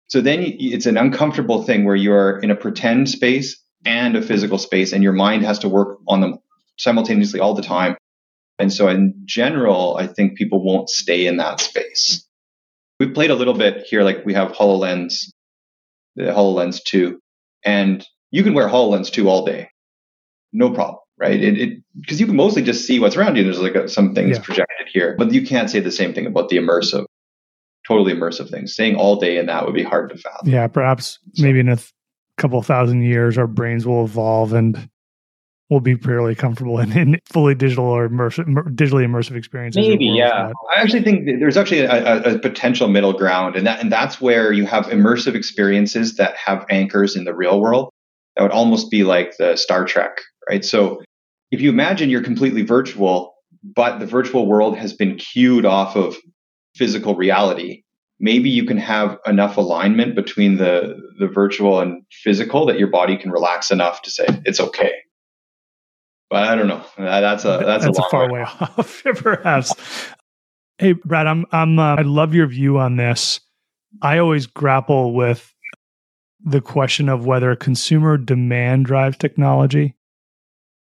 So 0.09 0.20
then 0.20 0.40
it's 0.42 0.87
an 0.87 0.96
uncomfortable 0.96 1.62
thing 1.64 1.85
where 1.85 1.96
you're 1.96 2.38
in 2.38 2.51
a 2.51 2.57
pretend 2.57 3.09
space 3.09 3.61
and 3.85 4.17
a 4.17 4.23
physical 4.23 4.59
space, 4.59 4.93
and 4.93 5.03
your 5.03 5.12
mind 5.12 5.45
has 5.45 5.61
to 5.61 5.69
work 5.69 5.99
on 6.09 6.21
them 6.21 6.38
simultaneously 6.79 7.41
all 7.41 7.55
the 7.55 7.62
time. 7.62 7.97
And 8.59 8.73
so, 8.73 8.88
in 8.88 9.14
general, 9.25 9.97
I 9.99 10.07
think 10.07 10.37
people 10.37 10.62
won't 10.62 10.88
stay 10.88 11.27
in 11.27 11.37
that 11.37 11.61
space. 11.61 12.27
We've 12.99 13.14
played 13.14 13.31
a 13.31 13.37
little 13.37 13.55
bit 13.55 13.87
here, 13.87 14.03
like 14.03 14.25
we 14.25 14.35
have 14.35 14.53
HoloLens, 14.53 15.31
the 16.17 16.25
HoloLens 16.25 16.83
2, 16.83 17.21
and 17.64 18.05
you 18.31 18.43
can 18.43 18.55
wear 18.55 18.69
HoloLens 18.69 19.11
2 19.11 19.29
all 19.29 19.45
day. 19.45 19.71
No 20.53 20.71
problem, 20.71 20.99
right? 21.19 21.41
It 21.41 21.83
because 22.01 22.21
you 22.21 22.27
can 22.27 22.37
mostly 22.37 22.62
just 22.62 22.87
see 22.87 22.99
what's 22.99 23.17
around 23.17 23.37
you. 23.37 23.45
There's 23.45 23.61
like 23.61 23.75
a, 23.75 23.88
some 23.88 24.14
things 24.14 24.38
yeah. 24.38 24.43
projected 24.43 24.88
here, 24.93 25.14
but 25.19 25.33
you 25.33 25.47
can't 25.47 25.71
say 25.71 25.79
the 25.81 25.93
same 25.93 26.12
thing 26.14 26.27
about 26.27 26.49
the 26.49 26.57
immersive, 26.57 27.05
totally 27.87 28.14
immersive 28.14 28.51
things. 28.51 28.73
Staying 28.73 28.97
all 28.97 29.17
day 29.17 29.37
in 29.38 29.47
that 29.47 29.67
would 29.67 29.75
be 29.75 29.83
hard 29.85 30.11
to 30.11 30.17
fathom. 30.17 30.49
Yeah, 30.49 30.67
perhaps 30.67 31.19
so. 31.35 31.43
maybe 31.43 31.61
in 31.61 31.69
a 31.69 31.77
th- 31.77 31.93
couple 32.38 32.62
thousand 32.62 33.03
years, 33.03 33.37
our 33.37 33.46
brains 33.46 33.87
will 33.87 34.05
evolve 34.05 34.53
and 34.53 34.88
we'll 35.68 35.81
be 35.81 35.94
fairly 35.94 36.35
comfortable 36.35 36.79
in, 36.79 36.96
in 36.96 37.20
fully 37.27 37.55
digital 37.55 37.85
or 37.85 38.09
immersive, 38.09 38.46
digitally 38.74 39.05
immersive 39.05 39.37
experiences. 39.37 39.87
Maybe, 39.87 40.07
yeah. 40.07 40.53
I 40.74 40.81
actually 40.81 41.03
think 41.03 41.27
there's 41.40 41.57
actually 41.57 41.81
a, 41.81 42.35
a, 42.35 42.38
potential 42.38 42.88
middle 42.88 43.12
ground, 43.12 43.57
and 43.57 43.66
that 43.66 43.81
and 43.81 43.92
that's 43.92 44.20
where 44.20 44.53
you 44.53 44.64
have 44.66 44.87
immersive 44.87 45.35
experiences 45.35 46.16
that 46.16 46.37
have 46.37 46.64
anchors 46.70 47.16
in 47.16 47.24
the 47.24 47.35
real 47.35 47.61
world. 47.61 47.90
That 48.37 48.42
would 48.42 48.53
almost 48.53 48.90
be 48.90 49.05
like 49.05 49.37
the 49.37 49.57
Star 49.57 49.85
Trek, 49.85 50.20
right? 50.48 50.64
So 50.64 51.03
if 51.51 51.61
you 51.61 51.70
imagine 51.70 52.09
you're 52.09 52.22
completely 52.22 52.62
virtual, 52.62 53.35
but 53.62 53.98
the 53.98 54.07
virtual 54.07 54.46
world 54.46 54.77
has 54.77 54.92
been 54.92 55.16
cued 55.16 55.66
off 55.66 55.96
of 55.96 56.16
physical 56.77 57.14
reality, 57.16 57.83
maybe 58.21 58.51
you 58.51 58.65
can 58.65 58.79
have 58.79 59.19
enough 59.27 59.57
alignment 59.57 60.15
between 60.15 60.57
the 60.57 60.97
the 61.19 61.29
virtual 61.29 61.81
and 61.81 62.03
physical 62.11 62.67
that 62.67 62.79
your 62.79 62.89
body 62.89 63.17
can 63.17 63.31
relax 63.31 63.71
enough 63.71 64.03
to 64.03 64.11
say 64.11 64.27
it's 64.45 64.61
okay 64.61 64.93
but 66.31 66.45
I 66.45 66.55
don't 66.55 66.69
know. 66.69 66.85
That's 66.97 67.45
a 67.45 67.63
that's, 67.65 67.85
that's 67.85 67.99
a, 67.99 68.03
a 68.03 68.11
far 68.11 68.31
way 68.31 68.43
off, 68.61 69.03
perhaps. 69.03 69.75
hey, 70.79 70.93
Brad, 70.93 71.27
I'm 71.27 71.47
I'm 71.53 71.79
uh, 71.79 71.97
I 71.97 72.03
love 72.03 72.35
your 72.35 72.47
view 72.47 72.79
on 72.79 72.97
this. 72.97 73.41
I 74.03 74.19
always 74.19 74.47
grapple 74.47 75.15
with 75.15 75.55
the 76.45 76.61
question 76.61 77.09
of 77.09 77.27
whether 77.27 77.57
consumer 77.57 78.17
demand 78.17 78.87
drives 78.87 79.17
technology 79.17 79.97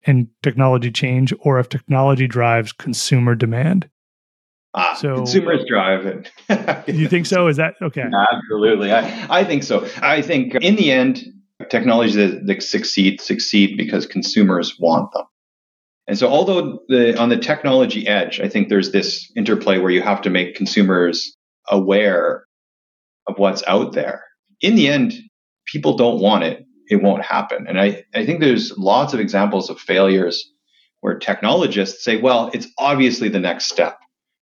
and 0.06 0.28
technology 0.41 0.91
change, 0.91 1.34
or 1.41 1.60
if 1.60 1.69
technology 1.69 2.28
drives 2.28 2.72
consumer 2.72 3.36
demand. 3.36 3.89
Ah, 4.75 4.95
so 4.95 5.15
consumers 5.15 5.63
drive 5.67 6.05
it. 6.05 6.31
you 6.88 7.07
think 7.07 7.25
so? 7.25 7.47
Is 7.47 7.57
that 7.57 7.75
okay? 7.81 8.05
Absolutely. 8.31 8.91
I, 8.91 9.39
I 9.39 9.43
think 9.43 9.63
so. 9.63 9.88
I 10.01 10.21
think 10.21 10.55
in 10.55 10.75
the 10.75 10.91
end, 10.91 11.23
technologies 11.69 12.15
that, 12.15 12.45
that 12.47 12.63
succeed 12.63 13.21
succeed 13.21 13.77
because 13.77 14.05
consumers 14.07 14.75
want 14.79 15.12
them. 15.13 15.25
And 16.07 16.17
so, 16.17 16.27
although 16.27 16.79
the, 16.89 17.17
on 17.19 17.29
the 17.29 17.38
technology 17.38 18.07
edge, 18.07 18.39
I 18.39 18.49
think 18.49 18.67
there's 18.67 18.91
this 18.91 19.31
interplay 19.36 19.77
where 19.77 19.91
you 19.91 20.01
have 20.01 20.21
to 20.23 20.29
make 20.29 20.55
consumers 20.55 21.36
aware 21.69 22.45
of 23.27 23.38
what's 23.38 23.63
out 23.67 23.93
there. 23.93 24.23
In 24.59 24.75
the 24.75 24.89
end, 24.89 25.13
people 25.65 25.95
don't 25.95 26.19
want 26.19 26.43
it. 26.43 26.65
It 26.88 27.01
won't 27.01 27.23
happen. 27.23 27.67
And 27.67 27.79
I, 27.79 28.03
I 28.13 28.25
think 28.25 28.41
there's 28.41 28.77
lots 28.77 29.13
of 29.13 29.21
examples 29.21 29.69
of 29.69 29.79
failures 29.79 30.51
where 30.99 31.17
technologists 31.17 32.03
say, 32.03 32.17
well, 32.17 32.49
it's 32.53 32.67
obviously 32.77 33.29
the 33.29 33.39
next 33.39 33.65
step, 33.65 33.97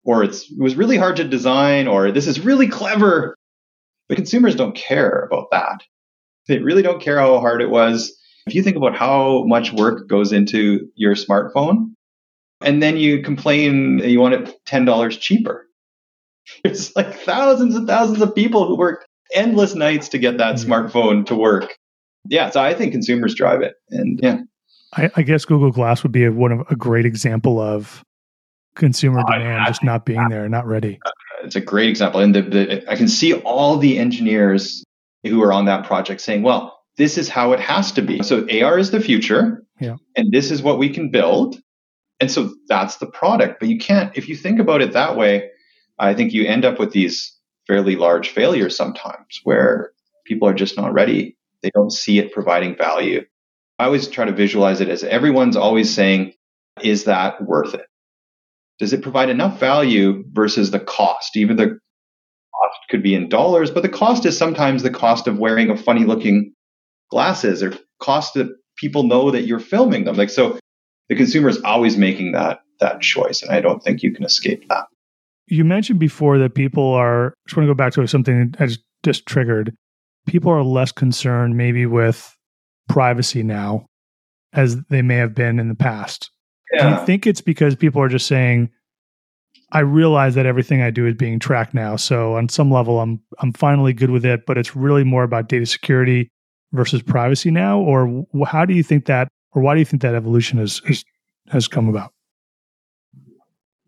or 0.08 0.24
it's, 0.24 0.50
it 0.50 0.58
was 0.58 0.76
really 0.76 0.98
hard 0.98 1.18
to 1.18 1.24
design, 1.24 1.88
or 1.88 2.12
this 2.12 2.26
is 2.26 2.40
really 2.40 2.68
clever. 2.68 3.36
But 4.10 4.16
consumers 4.16 4.56
don't 4.56 4.76
care 4.76 5.28
about 5.30 5.52
that. 5.52 5.84
They 6.48 6.60
really 6.60 6.82
don't 6.82 7.02
care 7.02 7.20
how 7.20 7.40
hard 7.40 7.62
it 7.62 7.70
was 7.70 8.18
if 8.48 8.56
you 8.56 8.64
think 8.64 8.78
about 8.78 8.96
how 8.96 9.44
much 9.46 9.74
work 9.74 10.08
goes 10.08 10.32
into 10.32 10.88
your 10.96 11.16
smartphone, 11.16 11.92
and 12.62 12.82
then 12.82 12.98
you 12.98 13.22
complain 13.22 14.00
you 14.00 14.20
want 14.20 14.34
it 14.34 14.56
$10 14.66 15.20
cheaper, 15.20 15.68
there's 16.64 16.96
like 16.96 17.14
thousands 17.14 17.76
and 17.76 17.88
thousands 17.88 18.22
of 18.22 18.34
people 18.34 18.66
who 18.68 18.78
work 18.78 19.06
endless 19.34 19.76
nights 19.76 20.10
to 20.10 20.18
get 20.18 20.38
that 20.38 20.56
mm-hmm. 20.56 20.72
smartphone 20.72 21.26
to 21.26 21.36
work. 21.36 21.76
Yeah, 22.30 22.50
so 22.50 22.62
I 22.62 22.74
think 22.74 22.94
consumers 22.94 23.36
drive 23.36 23.62
it. 23.62 23.76
And 23.90 24.20
yeah. 24.24 24.40
I, 24.96 25.10
I 25.18 25.22
guess 25.22 25.44
Google 25.44 25.72
Glass 25.72 26.04
would 26.04 26.14
be 26.14 26.26
a, 26.26 26.32
one 26.32 26.54
of 26.54 26.66
a 26.70 26.76
great 26.76 27.06
example 27.06 27.60
of 27.60 28.04
consumer 28.78 29.24
demand 29.28 29.66
just 29.68 29.84
not 29.84 30.06
being 30.06 30.30
there, 30.30 30.48
not 30.48 30.66
ready. 30.66 31.00
Uh, 31.06 31.12
it's 31.44 31.56
a 31.56 31.62
great 31.62 31.90
example. 31.90 32.22
And 32.22 32.34
the, 32.34 32.42
the, 32.42 32.92
I 32.92 32.96
can 32.96 33.08
see 33.08 33.34
all 33.34 33.78
the 33.78 34.00
engineers 34.00 34.84
who 35.24 35.42
are 35.44 35.52
on 35.52 35.66
that 35.66 35.86
project 35.86 36.22
saying, 36.22 36.44
well, 36.44 36.80
this 36.98 37.18
is 37.18 37.30
how 37.30 37.54
it 37.54 37.60
has 37.60 37.92
to 37.94 38.02
be. 38.02 38.24
So 38.24 38.48
AR 38.50 38.80
is 38.80 38.92
the 38.92 39.00
future. 39.00 39.66
Yeah. 39.80 39.98
And 40.16 40.32
this 40.32 40.52
is 40.52 40.62
what 40.62 40.80
we 40.80 40.90
can 40.90 41.12
build. 41.12 41.58
And 42.20 42.32
so 42.32 42.54
that's 42.68 42.98
the 42.98 43.06
product. 43.06 43.60
But 43.60 43.70
you 43.70 43.78
can't, 43.78 44.16
if 44.18 44.28
you 44.28 44.36
think 44.36 44.60
about 44.60 44.82
it 44.82 44.94
that 44.94 45.16
way, 45.16 45.52
I 46.00 46.14
think 46.14 46.34
you 46.34 46.46
end 46.46 46.66
up 46.66 46.80
with 46.80 46.92
these 46.92 47.36
fairly 47.68 47.96
large 47.96 48.30
failures 48.30 48.76
sometimes 48.76 49.42
where 49.44 49.92
people 50.26 50.48
are 50.48 50.54
just 50.54 50.78
not 50.78 50.94
ready. 50.94 51.38
They 51.62 51.70
don't 51.74 51.92
see 51.92 52.20
it 52.20 52.32
providing 52.32 52.76
value. 52.76 53.26
I 53.80 53.86
always 53.86 54.08
try 54.08 54.26
to 54.26 54.32
visualize 54.32 54.82
it 54.82 54.90
as 54.90 55.04
everyone's 55.04 55.56
always 55.56 55.94
saying, 55.94 56.34
is 56.82 57.06
that 57.06 57.44
worth 57.44 57.74
it? 57.74 57.87
Does 58.80 58.94
it 58.94 59.02
provide 59.02 59.30
enough 59.30 59.60
value 59.60 60.24
versus 60.32 60.72
the 60.72 60.80
cost? 60.80 61.36
Even 61.36 61.58
the 61.58 61.68
cost 61.68 62.80
could 62.90 63.04
be 63.04 63.16
in 63.16 63.30
dollars, 63.30 63.72
but 63.72 63.84
the 63.84 63.90
cost 63.90 64.26
is 64.26 64.38
sometimes 64.38 64.84
the 64.84 64.90
cost 64.90 65.28
of 65.28 65.40
wearing 65.40 65.70
a 65.70 65.78
funny 65.78 66.06
looking 66.06 66.54
glasses 67.10 67.64
or 67.64 67.74
cost 68.00 68.34
that 68.36 68.50
people 68.78 69.04
know 69.04 69.32
that 69.32 69.44
you're 69.44 69.60
filming 69.60 70.06
them. 70.06 70.16
Like 70.16 70.30
so 70.30 70.60
the 71.10 71.16
consumer 71.16 71.50
is 71.50 71.62
always 71.64 71.98
making 71.98 72.34
that 72.34 72.60
that 72.80 73.02
choice. 73.02 73.42
And 73.42 73.52
I 73.52 73.62
don't 73.62 73.84
think 73.84 74.04
you 74.04 74.14
can 74.14 74.24
escape 74.24 74.68
that. 74.70 74.86
You 75.48 75.66
mentioned 75.66 76.00
before 76.00 76.38
that 76.40 76.54
people 76.54 76.94
are 76.94 77.30
I 77.30 77.34
just 77.48 77.58
want 77.58 77.68
to 77.68 77.74
go 77.74 77.78
back 77.78 77.94
to 77.94 78.08
something 78.08 78.52
that 78.52 78.68
just, 78.68 78.84
just 79.04 79.26
triggered. 79.26 79.74
People 80.28 80.52
are 80.52 80.64
less 80.64 80.92
concerned 80.92 81.56
maybe 81.56 81.86
with 81.86 82.36
privacy 82.90 83.44
now 83.44 83.86
as 84.54 84.82
they 84.86 85.02
may 85.02 85.16
have 85.16 85.34
been 85.34 85.60
in 85.60 85.70
the 85.70 85.76
past. 85.76 86.30
Yeah. 86.74 86.90
Do 86.90 87.00
you 87.00 87.06
think 87.06 87.28
it's 87.28 87.42
because 87.42 87.76
people 87.76 88.02
are 88.02 88.10
just 88.10 88.28
saying, 88.28 88.70
I 89.72 89.80
realize 89.80 90.36
that 90.36 90.46
everything 90.46 90.82
I 90.82 90.92
do 90.92 91.06
is 91.06 91.16
being 91.16 91.40
tracked 91.40 91.74
now. 91.74 91.98
So 91.98 92.36
on 92.38 92.50
some 92.50 92.72
level 92.72 93.00
I'm 93.00 93.22
I'm 93.40 93.52
finally 93.54 93.94
good 93.94 94.12
with 94.12 94.26
it, 94.26 94.46
but 94.46 94.58
it's 94.58 94.76
really 94.76 95.04
more 95.04 95.24
about 95.24 95.50
data 95.50 95.66
security 95.66 96.32
versus 96.72 97.02
privacy 97.02 97.52
now, 97.52 97.80
or 97.80 98.26
how 98.46 98.66
do 98.66 98.74
you 98.74 98.84
think 98.84 99.06
that, 99.06 99.28
or 99.54 99.62
why 99.62 99.74
do 99.74 99.80
you 99.80 99.86
think 99.86 100.02
that 100.02 100.16
evolution 100.16 100.58
has 100.60 100.82
has, 100.86 101.04
has 101.50 101.68
come 101.68 101.90
about? 101.90 102.12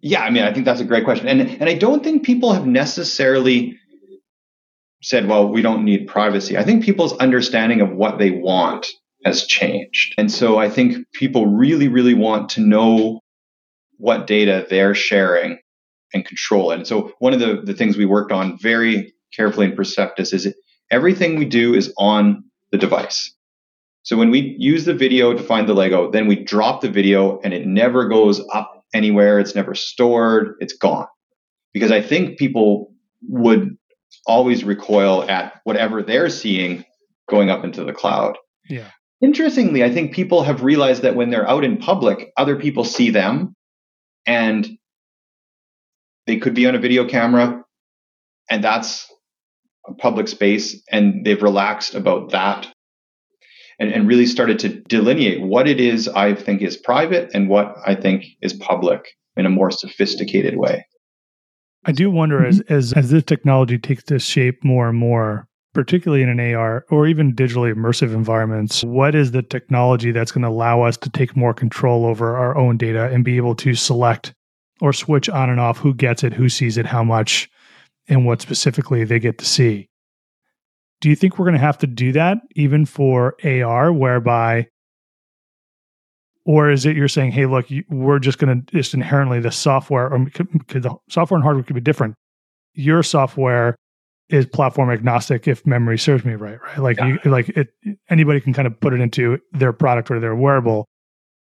Yeah, 0.02 0.22
I 0.22 0.30
mean, 0.30 0.44
I 0.44 0.54
think 0.54 0.66
that's 0.66 0.82
a 0.82 0.86
great 0.86 1.04
question, 1.04 1.28
and 1.28 1.42
and 1.42 1.70
I 1.70 1.76
don't 1.76 2.04
think 2.04 2.24
people 2.24 2.54
have 2.54 2.66
necessarily 2.66 3.78
said, 5.02 5.28
well, 5.28 5.48
we 5.48 5.62
don't 5.62 5.86
need 5.86 6.08
privacy. 6.08 6.58
I 6.58 6.64
think 6.64 6.84
people's 6.84 7.16
understanding 7.18 7.80
of 7.80 7.92
what 7.92 8.18
they 8.18 8.32
want 8.32 8.86
has 9.26 9.46
changed, 9.46 10.16
and 10.18 10.32
so 10.32 10.58
I 10.58 10.70
think 10.70 11.12
people 11.14 11.48
really, 11.48 11.88
really 11.88 12.14
want 12.14 12.50
to 12.50 12.62
know 12.62 13.22
what 13.98 14.28
data 14.28 14.66
they're 14.70 14.96
sharing 14.96 15.60
and 16.14 16.26
control 16.26 16.72
it. 16.72 16.76
And 16.78 16.88
so 16.88 17.14
one 17.20 17.34
of 17.34 17.40
the, 17.40 17.62
the 17.64 17.74
things 17.74 17.98
we 17.98 18.06
worked 18.06 18.32
on 18.32 18.58
very 18.58 19.14
carefully 19.36 19.68
in 19.68 19.74
Perceptus 19.74 20.34
is 20.34 20.54
everything 20.90 21.38
we 21.38 21.46
do 21.46 21.76
is 21.76 21.94
on 21.98 22.44
the 22.72 22.78
device. 22.78 23.34
So 24.04 24.18
when 24.18 24.32
we 24.32 24.56
use 24.58 24.86
the 24.86 24.94
video 24.94 25.34
to 25.34 25.44
find 25.44 25.68
the 25.68 25.74
Lego, 25.74 26.10
then 26.10 26.28
we 26.28 26.44
drop 26.44 26.82
the 26.82 26.90
video 26.90 27.40
and 27.44 27.54
it 27.54 27.68
never 27.68 28.08
goes 28.08 28.42
up 28.54 28.86
anywhere. 28.94 29.40
It's 29.40 29.56
never 29.56 29.76
stored. 29.76 30.56
It's 30.60 30.74
gone. 30.74 31.08
Because 31.74 31.92
I 31.92 32.02
think 32.02 32.40
people 32.40 32.92
would 33.28 33.78
always 34.26 34.64
recoil 34.64 35.30
at 35.30 35.60
whatever 35.64 36.02
they're 36.02 36.30
seeing 36.30 36.86
going 37.30 37.50
up 37.50 37.64
into 37.64 37.84
the 37.84 37.94
cloud. 37.94 38.38
Yeah. 38.68 38.90
Interestingly, 39.22 39.84
I 39.84 39.92
think 39.92 40.14
people 40.14 40.44
have 40.44 40.64
realized 40.64 41.02
that 41.02 41.16
when 41.16 41.30
they're 41.30 41.50
out 41.50 41.64
in 41.66 41.78
public, 41.78 42.32
other 42.38 42.56
people 42.56 42.84
see 42.84 43.10
them 43.10 43.54
and 44.26 44.68
they 46.26 46.38
could 46.38 46.54
be 46.54 46.68
on 46.68 46.76
a 46.76 46.80
video 46.80 47.08
camera 47.08 47.64
and 48.50 48.64
that's 48.64 49.12
a 49.88 49.94
public 49.94 50.28
space 50.28 50.82
and 50.92 51.26
they've 51.26 51.42
relaxed 51.42 51.96
about 51.96 52.32
that 52.32 52.68
and, 53.80 53.92
and 53.92 54.08
really 54.08 54.26
started 54.26 54.60
to 54.60 54.70
delineate 54.70 55.42
what 55.42 55.68
it 55.68 55.80
is 55.80 56.08
I 56.08 56.34
think 56.36 56.62
is 56.62 56.78
private 56.78 57.32
and 57.34 57.50
what 57.50 57.76
I 57.86 57.96
think 57.96 58.26
is 58.42 58.54
public 58.54 59.06
in 59.36 59.46
a 59.46 59.50
more 59.50 59.72
sophisticated 59.72 60.58
way. 60.58 60.86
I 61.86 61.92
do 61.92 62.12
wonder 62.12 62.46
as, 62.46 62.60
mm-hmm. 62.60 62.74
as 62.74 62.94
as 62.94 63.10
this 63.10 63.24
technology 63.24 63.78
takes 63.78 64.04
this 64.04 64.24
shape 64.24 64.64
more 64.64 64.90
and 64.90 64.98
more, 64.98 65.48
particularly 65.74 66.24
in 66.24 66.30
an 66.30 66.54
AR 66.54 66.86
or 66.90 67.08
even 67.08 67.34
digitally 67.34 67.74
immersive 67.74 68.14
environments, 68.14 68.84
what 68.84 69.16
is 69.16 69.32
the 69.32 69.42
technology 69.42 70.12
that's 70.12 70.32
going 70.32 70.42
to 70.42 70.48
allow 70.48 70.82
us 70.82 70.98
to 70.98 71.10
take 71.10 71.36
more 71.36 71.54
control 71.54 72.06
over 72.06 72.38
our 72.38 72.58
own 72.58 72.78
data 72.78 73.10
and 73.12 73.24
be 73.24 73.38
able 73.38 73.56
to 73.56 73.76
select 73.76 74.34
or 74.82 74.94
switch 74.94 75.30
on 75.30 75.50
and 75.50 75.60
off 75.60 75.78
who 75.78 75.94
gets 75.94 76.24
it, 76.24 76.34
who 76.34 76.50
sees 76.50 76.78
it, 76.78 76.86
how 76.86 77.04
much, 77.04 77.50
and 78.08 78.26
what 78.26 78.42
specifically 78.42 79.04
they 79.04 79.20
get 79.20 79.38
to 79.38 79.46
see? 79.46 79.88
Do 81.02 81.10
you 81.10 81.16
think 81.16 81.38
we're 81.38 81.46
going 81.46 81.54
to 81.54 81.60
have 81.60 81.78
to 81.80 81.88
do 81.88 82.12
that 82.14 82.40
even 82.56 82.86
for 82.86 83.36
AR, 83.44 83.94
whereby, 83.94 84.68
or 86.46 86.72
is 86.72 86.86
it 86.86 86.96
you're 86.96 87.08
saying, 87.08 87.32
hey, 87.32 87.46
look, 87.46 87.68
we're 87.90 88.20
just 88.20 88.38
going 88.38 88.66
to 88.66 88.72
just 88.74 88.94
inherently 88.94 89.40
the 89.40 89.52
software, 89.52 90.12
or 90.12 90.20
because 90.20 90.84
the 90.84 90.96
software 91.10 91.38
and 91.38 91.44
hardware 91.44 91.64
could 91.64 91.76
be 91.76 91.82
different. 91.82 92.16
Your 92.74 93.04
software 93.04 93.76
is 94.30 94.46
platform 94.46 94.90
agnostic 94.90 95.48
if 95.48 95.66
memory 95.66 95.98
serves 95.98 96.24
me 96.24 96.34
right 96.34 96.62
right? 96.62 96.78
Like 96.80 96.98
yeah. 96.98 97.18
you 97.24 97.32
like 97.32 97.50
it 97.50 97.70
anybody 98.10 98.40
can 98.40 98.54
kind 98.54 98.68
of 98.68 98.80
put 98.80 98.94
it 98.94 99.02
into 99.02 99.40
their 99.52 99.74
product 99.74 100.12
or 100.12 100.20
their 100.20 100.36
wearable 100.36 100.88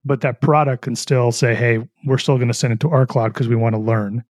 but 0.03 0.21
that 0.21 0.41
product 0.41 0.83
can 0.83 0.95
still 0.95 1.31
say 1.31 1.53
hey 1.53 1.79
we're 2.05 2.17
still 2.17 2.37
going 2.37 2.47
to 2.47 2.53
send 2.53 2.73
it 2.73 2.79
to 2.81 2.89
our 2.89 3.05
cloud 3.05 3.33
because 3.33 3.47
we 3.47 3.55
want 3.55 3.75
to 3.75 3.79
learn 3.79 4.23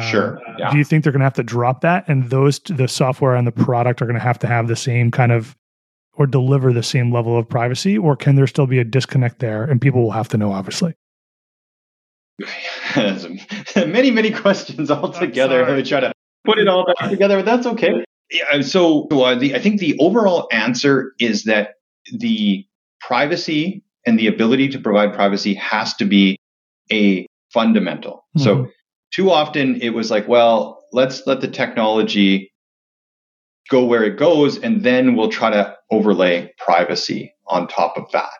sure 0.00 0.38
uh, 0.38 0.54
yeah. 0.58 0.70
do 0.70 0.78
you 0.78 0.84
think 0.84 1.04
they're 1.04 1.12
going 1.12 1.20
to 1.20 1.24
have 1.24 1.34
to 1.34 1.42
drop 1.42 1.80
that? 1.82 2.04
And 2.08 2.30
those 2.30 2.58
the 2.60 2.88
software 2.88 3.34
and 3.34 3.46
the 3.46 3.52
product 3.52 4.02
are 4.02 4.06
going 4.06 4.18
to 4.18 4.20
have 4.20 4.38
to 4.40 4.46
have 4.46 4.68
the 4.68 4.76
same 4.76 5.10
kind 5.10 5.32
of 5.32 5.56
or 6.14 6.26
deliver 6.26 6.72
the 6.72 6.82
same 6.82 7.12
level 7.12 7.38
of 7.38 7.48
privacy 7.48 7.98
or 7.98 8.16
can 8.16 8.36
there 8.36 8.46
still 8.46 8.66
be 8.66 8.78
a 8.78 8.84
disconnect 8.84 9.40
there 9.40 9.64
and 9.64 9.80
people 9.80 10.02
will 10.02 10.10
have 10.10 10.28
to 10.28 10.36
know 10.36 10.52
obviously? 10.52 10.94
Many 13.76 14.10
many 14.10 14.30
questions 14.30 14.90
all 14.90 15.10
together 15.10 15.64
let 15.66 15.76
me 15.76 15.82
try 15.82 16.00
to 16.00 16.13
put 16.44 16.58
it 16.58 16.68
all 16.68 16.86
back 16.86 17.10
together. 17.10 17.36
but 17.36 17.46
That's 17.46 17.66
okay. 17.66 18.04
Yeah, 18.30 18.62
so 18.62 19.06
uh, 19.08 19.34
the, 19.34 19.54
I 19.54 19.58
think 19.58 19.80
the 19.80 19.96
overall 19.98 20.48
answer 20.50 21.12
is 21.18 21.44
that 21.44 21.74
the 22.12 22.66
privacy 23.00 23.82
and 24.06 24.18
the 24.18 24.26
ability 24.26 24.68
to 24.68 24.78
provide 24.78 25.12
privacy 25.14 25.54
has 25.54 25.94
to 25.94 26.04
be 26.04 26.38
a 26.90 27.26
fundamental. 27.52 28.26
Mm-hmm. 28.36 28.44
So 28.44 28.68
too 29.12 29.30
often 29.30 29.80
it 29.80 29.90
was 29.90 30.10
like, 30.10 30.26
well, 30.26 30.84
let's 30.92 31.26
let 31.26 31.40
the 31.40 31.48
technology 31.48 32.52
go 33.70 33.84
where 33.84 34.04
it 34.04 34.18
goes, 34.18 34.58
and 34.58 34.82
then 34.82 35.16
we'll 35.16 35.30
try 35.30 35.50
to 35.50 35.76
overlay 35.90 36.52
privacy 36.58 37.34
on 37.46 37.66
top 37.68 37.96
of 37.96 38.10
that. 38.12 38.30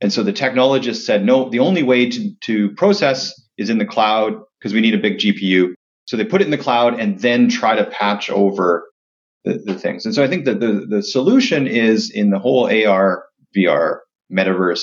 And 0.00 0.12
so 0.12 0.22
the 0.22 0.32
technologists 0.32 1.04
said, 1.04 1.24
no, 1.24 1.48
the 1.48 1.58
only 1.58 1.82
way 1.82 2.08
to, 2.08 2.30
to 2.42 2.70
process 2.72 3.34
is 3.56 3.70
in 3.70 3.78
the 3.78 3.84
cloud 3.84 4.34
because 4.58 4.72
we 4.72 4.80
need 4.80 4.94
a 4.94 4.98
big 4.98 5.18
GPU. 5.18 5.74
So 6.08 6.16
they 6.16 6.24
put 6.24 6.40
it 6.40 6.46
in 6.46 6.50
the 6.50 6.56
cloud 6.56 6.98
and 6.98 7.20
then 7.20 7.50
try 7.50 7.76
to 7.76 7.84
patch 7.84 8.30
over 8.30 8.88
the, 9.44 9.58
the 9.62 9.74
things. 9.74 10.06
And 10.06 10.14
so 10.14 10.24
I 10.24 10.26
think 10.26 10.46
that 10.46 10.58
the, 10.58 10.86
the 10.88 11.02
solution 11.02 11.66
is 11.66 12.10
in 12.10 12.30
the 12.30 12.38
whole 12.38 12.64
AR, 12.64 13.26
VR 13.54 13.98
metaverse 14.32 14.80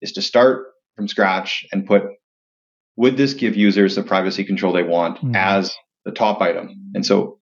is 0.00 0.12
to 0.12 0.22
start 0.22 0.64
from 0.96 1.08
scratch 1.08 1.66
and 1.72 1.84
put, 1.84 2.04
would 2.96 3.18
this 3.18 3.34
give 3.34 3.54
users 3.54 3.96
the 3.96 4.02
privacy 4.02 4.44
control 4.44 4.72
they 4.72 4.82
want 4.82 5.18
mm. 5.18 5.36
as 5.36 5.74
the 6.06 6.10
top 6.10 6.40
item? 6.40 6.70
And 6.94 7.04
so 7.04 7.38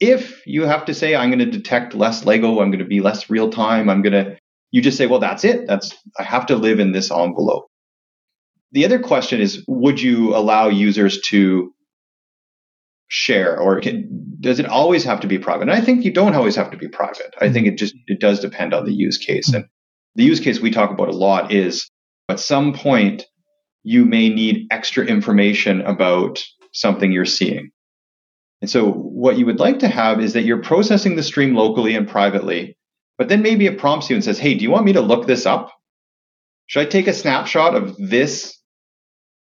if 0.00 0.44
you 0.44 0.64
have 0.64 0.86
to 0.86 0.94
say, 0.94 1.14
I'm 1.14 1.30
going 1.30 1.38
to 1.38 1.46
detect 1.46 1.94
less 1.94 2.24
Lego, 2.24 2.58
I'm 2.58 2.72
going 2.72 2.80
to 2.80 2.84
be 2.84 3.00
less 3.00 3.30
real 3.30 3.48
time, 3.48 3.88
I'm 3.88 4.02
going 4.02 4.24
to, 4.24 4.36
you 4.72 4.82
just 4.82 4.98
say, 4.98 5.06
well, 5.06 5.20
that's 5.20 5.44
it. 5.44 5.68
That's, 5.68 5.94
I 6.18 6.24
have 6.24 6.46
to 6.46 6.56
live 6.56 6.80
in 6.80 6.90
this 6.90 7.12
envelope. 7.12 7.68
The 8.72 8.86
other 8.86 8.98
question 8.98 9.40
is, 9.40 9.62
would 9.68 10.00
you 10.00 10.34
allow 10.34 10.66
users 10.66 11.20
to 11.28 11.72
share 13.14 13.60
or 13.60 13.78
can, 13.78 14.08
does 14.40 14.58
it 14.58 14.64
always 14.64 15.04
have 15.04 15.20
to 15.20 15.26
be 15.26 15.38
private? 15.38 15.62
And 15.62 15.70
I 15.70 15.82
think 15.82 16.02
you 16.02 16.10
don't 16.10 16.34
always 16.34 16.56
have 16.56 16.70
to 16.70 16.78
be 16.78 16.88
private. 16.88 17.34
I 17.38 17.52
think 17.52 17.66
mm-hmm. 17.66 17.74
it 17.74 17.78
just 17.78 17.94
it 18.06 18.20
does 18.20 18.40
depend 18.40 18.72
on 18.72 18.86
the 18.86 18.92
use 18.92 19.18
case. 19.18 19.48
Mm-hmm. 19.48 19.56
And 19.56 19.66
the 20.14 20.24
use 20.24 20.40
case 20.40 20.60
we 20.60 20.70
talk 20.70 20.90
about 20.90 21.08
a 21.08 21.16
lot 21.16 21.52
is 21.52 21.90
at 22.30 22.40
some 22.40 22.72
point 22.72 23.24
you 23.82 24.06
may 24.06 24.30
need 24.30 24.66
extra 24.70 25.04
information 25.04 25.82
about 25.82 26.42
something 26.72 27.12
you're 27.12 27.26
seeing. 27.26 27.70
And 28.62 28.70
so 28.70 28.90
what 28.90 29.36
you 29.36 29.44
would 29.44 29.60
like 29.60 29.80
to 29.80 29.88
have 29.88 30.20
is 30.20 30.32
that 30.32 30.44
you're 30.44 30.62
processing 30.62 31.16
the 31.16 31.22
stream 31.22 31.54
locally 31.54 31.94
and 31.94 32.08
privately, 32.08 32.78
but 33.18 33.28
then 33.28 33.42
maybe 33.42 33.66
it 33.66 33.76
prompts 33.76 34.08
you 34.08 34.16
and 34.16 34.24
says, 34.24 34.38
"Hey, 34.38 34.54
do 34.54 34.62
you 34.62 34.70
want 34.70 34.86
me 34.86 34.94
to 34.94 35.02
look 35.02 35.26
this 35.26 35.44
up? 35.44 35.70
Should 36.66 36.86
I 36.86 36.86
take 36.86 37.08
a 37.08 37.12
snapshot 37.12 37.74
of 37.74 37.94
this 37.98 38.58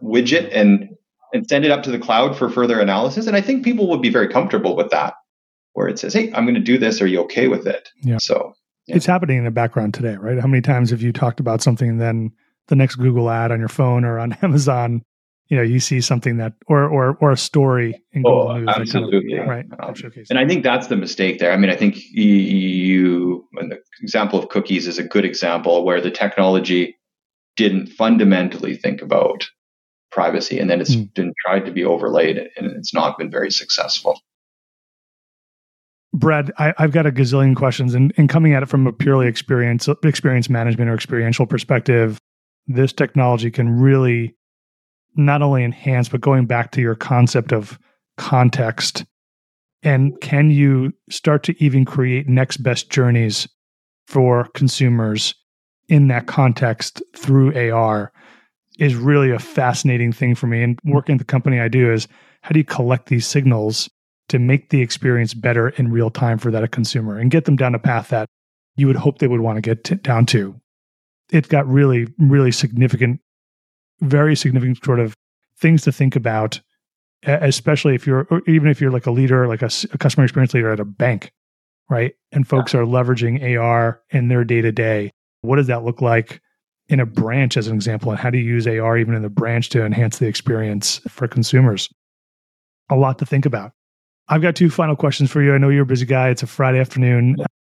widget 0.02 0.50
and 0.52 0.91
and 1.34 1.48
send 1.48 1.65
it 1.65 1.72
up 1.72 1.84
to 1.84 1.91
the 1.91 2.00
cloud 2.00 2.38
for 2.38 2.50
further 2.50 2.80
analysis. 2.80 3.28
And 3.28 3.36
I 3.36 3.41
think 3.41 3.63
people 3.63 3.89
would 3.89 4.02
be 4.02 4.10
very 4.10 4.28
comfortable 4.28 4.76
with 4.76 4.89
that, 4.91 5.13
where 5.74 5.88
it 5.88 6.00
says, 6.00 6.13
"Hey, 6.13 6.32
I'm 6.34 6.46
going 6.46 6.56
to 6.56 6.62
do 6.62 6.78
this. 6.78 7.02
Are 7.02 7.08
you 7.08 7.22
okay 7.22 7.48
with 7.48 7.67
it?" 7.67 7.89
Yeah. 8.04 8.17
So 8.20 8.54
yeah. 8.88 8.96
it's 8.96 9.06
happening 9.06 9.38
in 9.38 9.46
the 9.46 9.52
background 9.52 9.94
today, 9.94 10.15
right? 10.15 10.39
How 10.39 10.48
many 10.48 10.62
times 10.62 10.89
have 10.91 11.02
you 11.02 11.12
talked 11.12 11.39
about 11.39 11.62
something 11.62 11.89
and 11.89 12.02
then 12.02 12.32
the 12.67 12.76
next 12.76 12.96
Google 12.96 13.30
ad 13.30 13.52
on 13.52 13.60
your 13.60 13.70
phone 13.70 14.06
or 14.06 14.20
on 14.20 14.34
Amazon, 14.41 15.04
you 15.48 15.58
know, 15.58 15.63
you 15.63 15.80
see 15.80 16.02
something 16.02 16.38
that 16.38 16.54
or 16.67 16.86
or 16.86 17.17
or 17.20 17.32
a 17.32 17.38
story 17.38 18.02
in 18.13 18.24
Google 18.24 18.50
oh, 18.50 18.58
News, 18.58 18.70
absolutely, 18.70 19.36
kind 19.36 19.41
of, 19.41 19.48
right? 19.48 19.65
Um, 19.80 19.94
and 20.30 20.39
I 20.39 20.48
think 20.48 20.63
that's 20.63 20.88
the 20.88 20.96
mistake 20.96 21.39
there. 21.39 21.52
I 21.52 21.58
mean, 21.58 21.70
I 21.70 21.76
think 21.76 21.98
you, 22.12 23.46
and 23.58 23.72
the 23.72 23.80
example 24.02 24.39
of 24.39 24.48
cookies 24.50 24.88
is 24.88 24.98
a 24.98 25.04
good 25.04 25.26
example 25.26 25.84
where 25.84 26.00
the 26.00 26.12
technology 26.12 26.98
didn't 27.58 27.88
fundamentally 27.88 28.78
think 28.78 29.02
about 29.02 29.46
privacy, 30.12 30.60
and 30.60 30.69
then 30.69 30.82
it's 30.82 30.95
mm. 30.95 31.13
been 31.13 31.34
tried 31.45 31.65
to 31.65 31.71
be 31.71 31.84
overlaid, 31.84 32.38
and 32.38 32.78
it's 32.78 32.93
not 32.93 33.17
been 33.17 33.32
very 33.32 33.52
successful. 33.52 34.19
Brad, 36.13 36.52
I, 36.58 36.74
have 36.78 36.91
got 36.91 37.06
a 37.06 37.12
gazillion 37.12 37.56
questions, 37.56 37.93
and, 37.93 38.13
and 38.17 38.30
coming 38.30 38.54
at 38.54 38.63
it 38.63 38.69
from 38.69 38.86
a 38.86 38.91
purely 38.91 39.28
experience 39.28 39.88
experience 40.04 40.50
management 40.50 40.89
or 40.89 40.93
experiential 40.93 41.45
perspective, 41.45 42.19
this 42.67 42.91
technology 42.91 43.50
can 43.50 43.80
really 43.80 44.36
not 45.15 45.41
only 45.41 45.63
enhance, 45.63 46.10
but 46.10 46.21
going 46.21 46.45
back 46.45 46.71
to 46.71 46.82
your 46.82 46.95
concept 46.95 47.54
of 47.54 47.80
context, 48.17 49.06
and 49.84 50.19
can 50.21 50.52
you 50.52 50.93
start 51.10 51.43
to 51.43 51.63
even 51.63 51.86
create 51.86 52.28
next 52.28 52.58
best 52.58 52.89
journeys 52.89 53.47
for 54.08 54.45
consumers 54.54 55.34
in 55.88 56.08
that 56.10 56.28
context 56.28 57.02
through 57.15 57.71
AR? 57.71 58.12
Is 58.82 58.96
really 58.96 59.30
a 59.30 59.38
fascinating 59.38 60.12
thing 60.12 60.34
for 60.34 60.48
me. 60.48 60.63
And 60.63 60.80
working 60.84 61.13
at 61.13 61.20
the 61.20 61.26
company 61.26 61.60
I 61.60 61.67
do 61.67 61.94
is 61.94 62.08
how 62.41 62.50
do 62.50 62.60
you 62.60 62.65
collect 62.65 63.10
these 63.10 63.28
signals 63.28 63.88
to 64.30 64.39
make 64.39 64.72
the 64.72 64.82
experience 64.82 65.36
better 65.36 65.70
in 65.70 65.91
real 65.91 66.10
time 66.10 66.39
for 66.39 66.50
that 66.50 66.72
consumer 66.72 67.20
and 67.20 67.30
get 67.30 67.46
them 67.46 67.56
down 67.56 67.76
a 67.76 67.80
path 67.80 68.08
that 68.08 68.28
you 68.78 68.88
would 68.88 68.96
hope 68.96 69.20
they 69.20 69.28
would 69.28 69.41
want 69.41 69.58
to 69.58 69.62
get 69.62 69.84
t- 69.84 69.96
down 69.96 70.26
to. 70.26 70.60
It's 71.30 71.48
got 71.48 71.67
really, 71.67 72.08
really 72.17 72.52
significant, 72.52 73.22
very 74.00 74.36
significant 74.36 74.84
sort 74.84 75.00
of 75.00 75.13
things 75.60 75.84
to 75.84 75.91
think 75.91 76.15
about, 76.15 76.60
especially 77.24 77.94
if 77.94 78.08
you're, 78.08 78.28
even 78.48 78.67
if 78.67 78.82
you're 78.82 78.89
like 78.89 79.06
a 79.06 79.12
leader, 79.12 79.48
like 79.48 79.62
a, 79.62 79.70
a 79.94 79.98
customer 80.00 80.24
experience 80.24 80.56
leader 80.56 80.72
at 80.72 80.80
a 80.80 80.86
bank, 80.86 81.32
right? 81.88 82.13
And 82.32 82.48
folks 82.48 82.74
yeah. 82.74 82.80
are 82.80 82.86
leveraging 82.86 83.60
AR 83.60 84.02
in 84.10 84.30
their 84.30 84.44
day 84.44 84.62
to 84.62 84.72
day. 84.72 85.12
What 85.41 85.58
does 85.58 85.67
that 85.67 85.84
look 85.84 86.02
like? 86.02 86.41
In 86.92 87.00
a 87.00 87.06
branch 87.06 87.56
as 87.56 87.68
an 87.68 87.76
example 87.76 88.12
and 88.12 88.20
how 88.20 88.30
do 88.30 88.38
you 88.38 88.44
use 88.44 88.68
AR 88.68 88.98
even 88.98 89.16
in 89.16 89.22
the 89.22 89.30
branch 89.30 89.70
to 89.70 89.86
enhance 89.86 90.20
the 90.20 90.28
experience 90.28 91.00
for 91.08 91.28
consumers? 91.28 91.90
A 92.90 92.96
lot 92.96 93.18
to 93.20 93.26
think 93.26 93.46
about. 93.46 93.72
I've 94.28 94.42
got 94.42 94.58
two 94.58 94.70
final 94.70 94.98
questions 94.98 95.32
for 95.32 95.42
you. 95.42 95.54
I 95.54 95.58
know 95.58 95.70
you're 95.70 95.84
a 95.84 95.86
busy 95.86 96.06
guy. 96.06 96.30
It's 96.30 96.44
a 96.44 96.48
Friday 96.48 96.80
afternoon. 96.80 97.38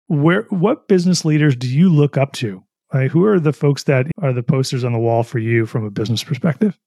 Where 0.08 0.44
what 0.50 0.88
business 0.88 1.26
leaders 1.26 1.56
do 1.56 1.68
you 1.68 1.90
look 1.90 2.18
up 2.18 2.32
to? 2.34 2.64
Like, 2.94 3.12
who 3.12 3.26
are 3.26 3.40
the 3.40 3.54
folks 3.54 3.84
that 3.84 4.08
are 4.22 4.34
the 4.34 4.44
posters 4.44 4.84
on 4.84 4.94
the 4.94 5.00
wall 5.00 5.24
for 5.24 5.40
you 5.40 5.66
from 5.66 5.86
a 5.86 5.92
business 5.92 6.24
perspective? 6.24 6.78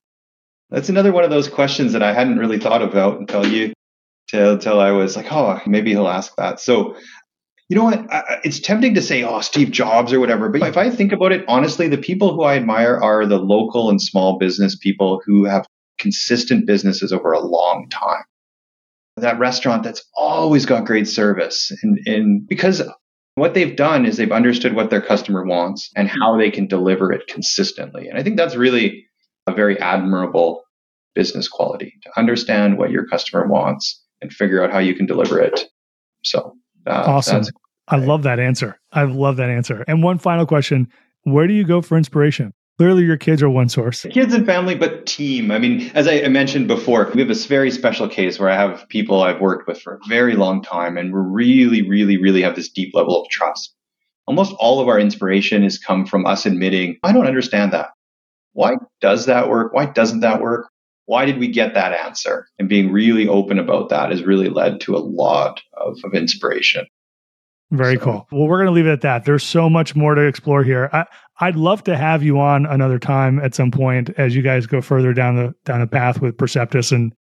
That's 0.71 0.89
another 0.89 1.13
one 1.13 1.25
of 1.25 1.31
those 1.31 1.49
questions 1.49 1.93
that 1.93 2.03
I 2.03 2.13
hadn't 2.13 2.39
really 2.39 2.59
thought 2.59 2.83
about 2.83 3.21
until 3.21 3.47
you 3.47 3.75
till 4.29 4.55
until 4.55 4.81
I 4.81 4.91
was 4.91 5.17
like, 5.17 5.31
oh, 5.31 5.61
maybe 5.67 5.91
he'll 5.91 6.09
ask 6.09 6.35
that. 6.37 6.61
So 6.61 6.97
you 7.69 7.77
know 7.77 7.85
what? 7.85 8.07
It's 8.45 8.61
tempting 8.61 8.95
to 8.95 9.03
say, 9.03 9.23
oh, 9.23 9.41
Steve 9.41 9.71
Jobs 9.71 10.13
or 10.13 10.21
whatever. 10.21 10.49
But 10.51 10.63
if 10.63 10.77
I 10.77 10.91
think 10.91 11.13
about 11.13 11.33
it, 11.33 11.45
honestly, 11.49 11.89
the 11.89 11.97
people 11.97 12.35
who 12.35 12.43
I 12.43 12.57
admire 12.57 12.99
are 12.99 13.25
the 13.25 13.39
local 13.39 13.89
and 13.89 14.01
small 14.01 14.39
business 14.39 14.77
people 14.77 15.23
who 15.25 15.45
have 15.45 15.67
consistent 15.99 16.67
businesses 16.67 17.13
over 17.13 17.33
a 17.33 17.41
long 17.41 17.89
time. 17.89 18.25
That 19.17 19.39
restaurant 19.39 19.83
that's 19.83 20.05
always 20.15 20.67
got 20.67 20.85
great 20.85 21.09
service. 21.09 21.73
And, 21.83 21.99
and 22.07 22.47
because 22.47 22.83
what 23.37 23.55
they've 23.55 23.77
done 23.77 24.05
is 24.05 24.17
they've 24.17 24.31
understood 24.31 24.75
what 24.75 24.91
their 24.91 25.01
customer 25.01 25.45
wants 25.45 25.91
and 25.97 26.09
how 26.09 26.37
they 26.37 26.51
can 26.51 26.67
deliver 26.67 27.13
it 27.13 27.27
consistently. 27.29 28.09
And 28.09 28.19
I 28.19 28.23
think 28.23 28.37
that's 28.37 28.57
really 28.57 29.07
a 29.47 29.53
very 29.53 29.79
admirable 29.81 30.65
business 31.15 31.49
quality 31.49 31.95
to 32.03 32.11
understand 32.19 32.77
what 32.77 32.91
your 32.91 33.07
customer 33.07 33.47
wants 33.47 34.03
and 34.21 34.33
figure 34.33 34.63
out 34.63 34.73
how 34.73 34.81
you 34.81 34.95
can 34.95 35.07
deliver 35.07 35.41
it. 35.41 35.65
So 36.25 36.57
uh, 36.87 37.05
awesome. 37.07 37.45
I 37.89 37.97
love 37.97 38.23
that 38.23 38.39
answer. 38.39 38.79
I 38.93 39.05
love 39.05 39.37
that 39.37 39.51
answer. 39.51 39.85
And 39.87 40.03
one 40.03 40.19
final 40.19 40.47
question 40.47 40.89
Where 41.25 41.47
do 41.47 41.55
you 41.55 41.65
go 41.65 41.83
for 41.83 41.97
inspiration? 41.97 42.53
Clearly, 42.77 43.05
your 43.05 43.17
kids 43.17 43.41
are 43.41 43.49
one 43.49 43.69
source. 43.69 44.05
Kids 44.11 44.35
and 44.35 44.45
family, 44.45 44.75
but 44.75 45.07
team. 45.07 45.53
I 45.53 45.59
mean, 45.59 45.93
as 45.95 46.09
I 46.09 46.27
mentioned 46.27 46.67
before, 46.67 47.09
we 47.15 47.21
have 47.21 47.29
this 47.29 47.47
very 47.47 47.71
special 47.71 48.09
case 48.09 48.41
where 48.41 48.51
I 48.51 48.57
have 48.57 48.89
people 48.89 49.23
I've 49.23 49.41
worked 49.41 49.69
with 49.69 49.81
for 49.81 49.95
a 49.95 50.09
very 50.09 50.35
long 50.35 50.61
time, 50.61 50.97
and 50.97 51.15
we 51.15 51.21
really, 51.21 51.89
really, 51.89 52.17
really 52.17 52.43
have 52.43 52.57
this 52.57 52.69
deep 52.69 52.93
level 52.93 53.23
of 53.23 53.29
trust. 53.29 53.73
Almost 54.27 54.55
all 54.59 54.81
of 54.81 54.89
our 54.89 54.99
inspiration 54.99 55.63
has 55.63 55.79
come 55.79 56.05
from 56.05 56.27
us 56.27 56.47
admitting, 56.47 56.97
I 57.05 57.13
don't 57.13 57.29
understand 57.29 57.73
that. 57.75 57.91
Why 58.55 58.77
does 59.01 59.27
that 59.27 59.49
work? 59.49 59.73
Why 59.73 59.87
doesn't 59.87 60.21
that 60.21 60.41
work? 60.41 60.69
Why 61.07 61.27
did 61.27 61.39
we 61.39 61.49
get 61.49 61.75
that 61.75 61.93
answer? 61.93 62.47
And 62.59 62.69
being 62.69 62.91
really 62.91 63.29
open 63.29 63.59
about 63.59 63.91
that 63.91 64.11
has 64.11 64.23
really 64.23 64.49
led 64.49 64.81
to 64.83 64.97
a 64.97 64.99
lot 64.99 65.61
of, 65.75 65.99
of 66.05 66.15
inspiration. 66.15 66.87
Very 67.71 67.97
so. 67.97 68.01
cool. 68.01 68.29
Well, 68.31 68.49
we're 68.49 68.59
going 68.59 68.67
to 68.67 68.73
leave 68.73 68.87
it 68.87 68.93
at 68.93 69.01
that. 69.03 69.25
There's 69.25 69.43
so 69.43 69.69
much 69.69 69.97
more 69.97 70.15
to 70.15 70.23
explore 70.23 70.63
here. 70.63 70.89
I, 70.93 71.05
I'd 71.41 71.57
love 71.57 71.83
to 71.85 71.97
have 71.97 72.23
you 72.23 72.39
on 72.39 72.67
another 72.67 72.99
time 72.99 73.41
at 73.41 73.55
some 73.55 73.71
point 73.71 74.11
as 74.17 74.37
you 74.37 74.43
guys 74.43 74.67
go 74.67 74.81
further 74.81 75.13
down 75.13 75.37
the 75.37 75.55
down 75.65 75.81
the 75.81 75.87
path 75.87 76.21
with 76.21 76.37
Perceptus 76.37 76.93
and 76.93 77.13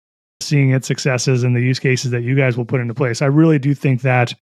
seeing 0.41 0.71
its 0.71 0.87
successes 0.87 1.45
and 1.45 1.57
the 1.57 1.61
use 1.61 1.79
cases 1.79 2.11
that 2.11 2.23
you 2.23 2.37
guys 2.37 2.57
will 2.57 2.65
put 2.65 2.81
into 2.81 2.95
place. 2.95 3.23
I 3.23 3.27
really 3.27 3.59
do 3.59 3.75
think 3.75 4.03
that 4.03 4.35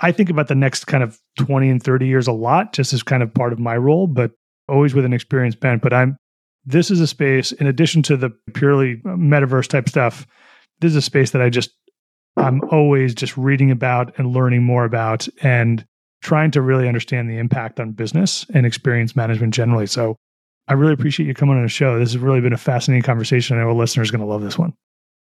I 0.00 0.12
think 0.12 0.30
about 0.30 0.48
the 0.48 0.54
next 0.54 0.86
kind 0.86 1.02
of 1.02 1.18
20 1.38 1.70
and 1.70 1.82
30 1.82 2.06
years 2.06 2.26
a 2.26 2.32
lot, 2.32 2.72
just 2.72 2.92
as 2.92 3.02
kind 3.02 3.22
of 3.22 3.32
part 3.32 3.52
of 3.52 3.58
my 3.58 3.76
role, 3.76 4.06
but 4.06 4.32
always 4.68 4.94
with 4.94 5.04
an 5.04 5.12
experienced 5.12 5.60
bent. 5.60 5.82
But 5.82 5.92
I'm 5.92 6.16
this 6.64 6.90
is 6.90 7.00
a 7.00 7.06
space, 7.06 7.52
in 7.52 7.66
addition 7.66 8.02
to 8.02 8.16
the 8.16 8.30
purely 8.54 8.96
metaverse 9.04 9.68
type 9.68 9.88
stuff, 9.88 10.26
this 10.80 10.90
is 10.90 10.96
a 10.96 11.02
space 11.02 11.30
that 11.30 11.42
I 11.42 11.50
just 11.50 11.70
I'm 12.36 12.62
always 12.70 13.14
just 13.14 13.36
reading 13.36 13.70
about 13.70 14.16
and 14.18 14.32
learning 14.32 14.62
more 14.62 14.84
about 14.84 15.28
and 15.42 15.84
trying 16.22 16.50
to 16.52 16.62
really 16.62 16.86
understand 16.86 17.28
the 17.28 17.38
impact 17.38 17.80
on 17.80 17.92
business 17.92 18.46
and 18.54 18.66
experience 18.66 19.16
management 19.16 19.54
generally. 19.54 19.86
So 19.86 20.16
I 20.68 20.74
really 20.74 20.92
appreciate 20.92 21.26
you 21.26 21.34
coming 21.34 21.56
on 21.56 21.62
the 21.62 21.68
show. 21.68 21.98
This 21.98 22.12
has 22.12 22.18
really 22.18 22.40
been 22.40 22.52
a 22.52 22.58
fascinating 22.58 23.02
conversation. 23.02 23.58
I 23.58 23.62
know 23.62 23.70
a 23.70 23.72
listener 23.72 24.02
is 24.02 24.10
going 24.10 24.20
to 24.20 24.26
love 24.26 24.42
this 24.42 24.58
one. 24.58 24.72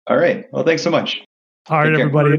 All 0.07 0.17
right. 0.17 0.45
Well, 0.51 0.63
thanks 0.63 0.83
so 0.83 0.91
much. 0.91 1.21
All 1.69 1.79
right, 1.79 1.93
everybody. 1.93 2.37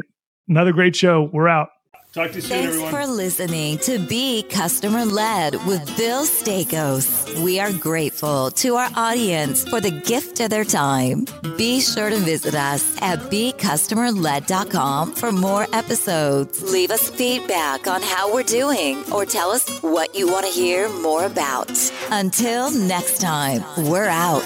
Another 0.49 0.73
great 0.73 0.95
show. 0.95 1.29
We're 1.33 1.49
out. 1.49 1.69
Talk 2.15 2.31
to 2.31 2.37
you 2.37 2.43
soon, 2.43 2.51
Thanks 2.51 2.69
everyone. 2.69 2.93
for 2.93 3.07
listening 3.09 3.79
to 3.79 3.99
Be 3.99 4.45
Customer 4.45 5.05
Led 5.05 5.57
with 5.67 5.85
Bill 5.97 6.25
Staikos. 6.25 7.43
We 7.43 7.59
are 7.59 7.73
grateful 7.73 8.53
to 8.53 8.77
our 8.77 8.89
audience 8.95 9.69
for 9.69 9.81
the 9.81 9.91
gift 9.91 10.39
of 10.39 10.51
their 10.51 10.63
time. 10.63 11.27
Be 11.57 11.81
sure 11.81 12.11
to 12.11 12.17
visit 12.19 12.55
us 12.55 12.97
at 13.03 13.19
becustomerled.com 13.19 15.15
for 15.15 15.33
more 15.33 15.67
episodes. 15.73 16.63
Leave 16.63 16.93
us 16.93 17.11
feedback 17.11 17.89
on 17.89 18.01
how 18.01 18.33
we're 18.33 18.45
doing 18.45 19.03
or 19.11 19.27
tell 19.27 19.51
us 19.51 19.69
what 19.81 20.15
you 20.15 20.29
want 20.29 20.47
to 20.47 20.53
hear 20.53 20.89
more 21.01 21.25
about. 21.25 21.73
Until 22.13 22.71
next 22.71 23.21
time, 23.21 23.65
we're 23.77 24.07
out. 24.07 24.45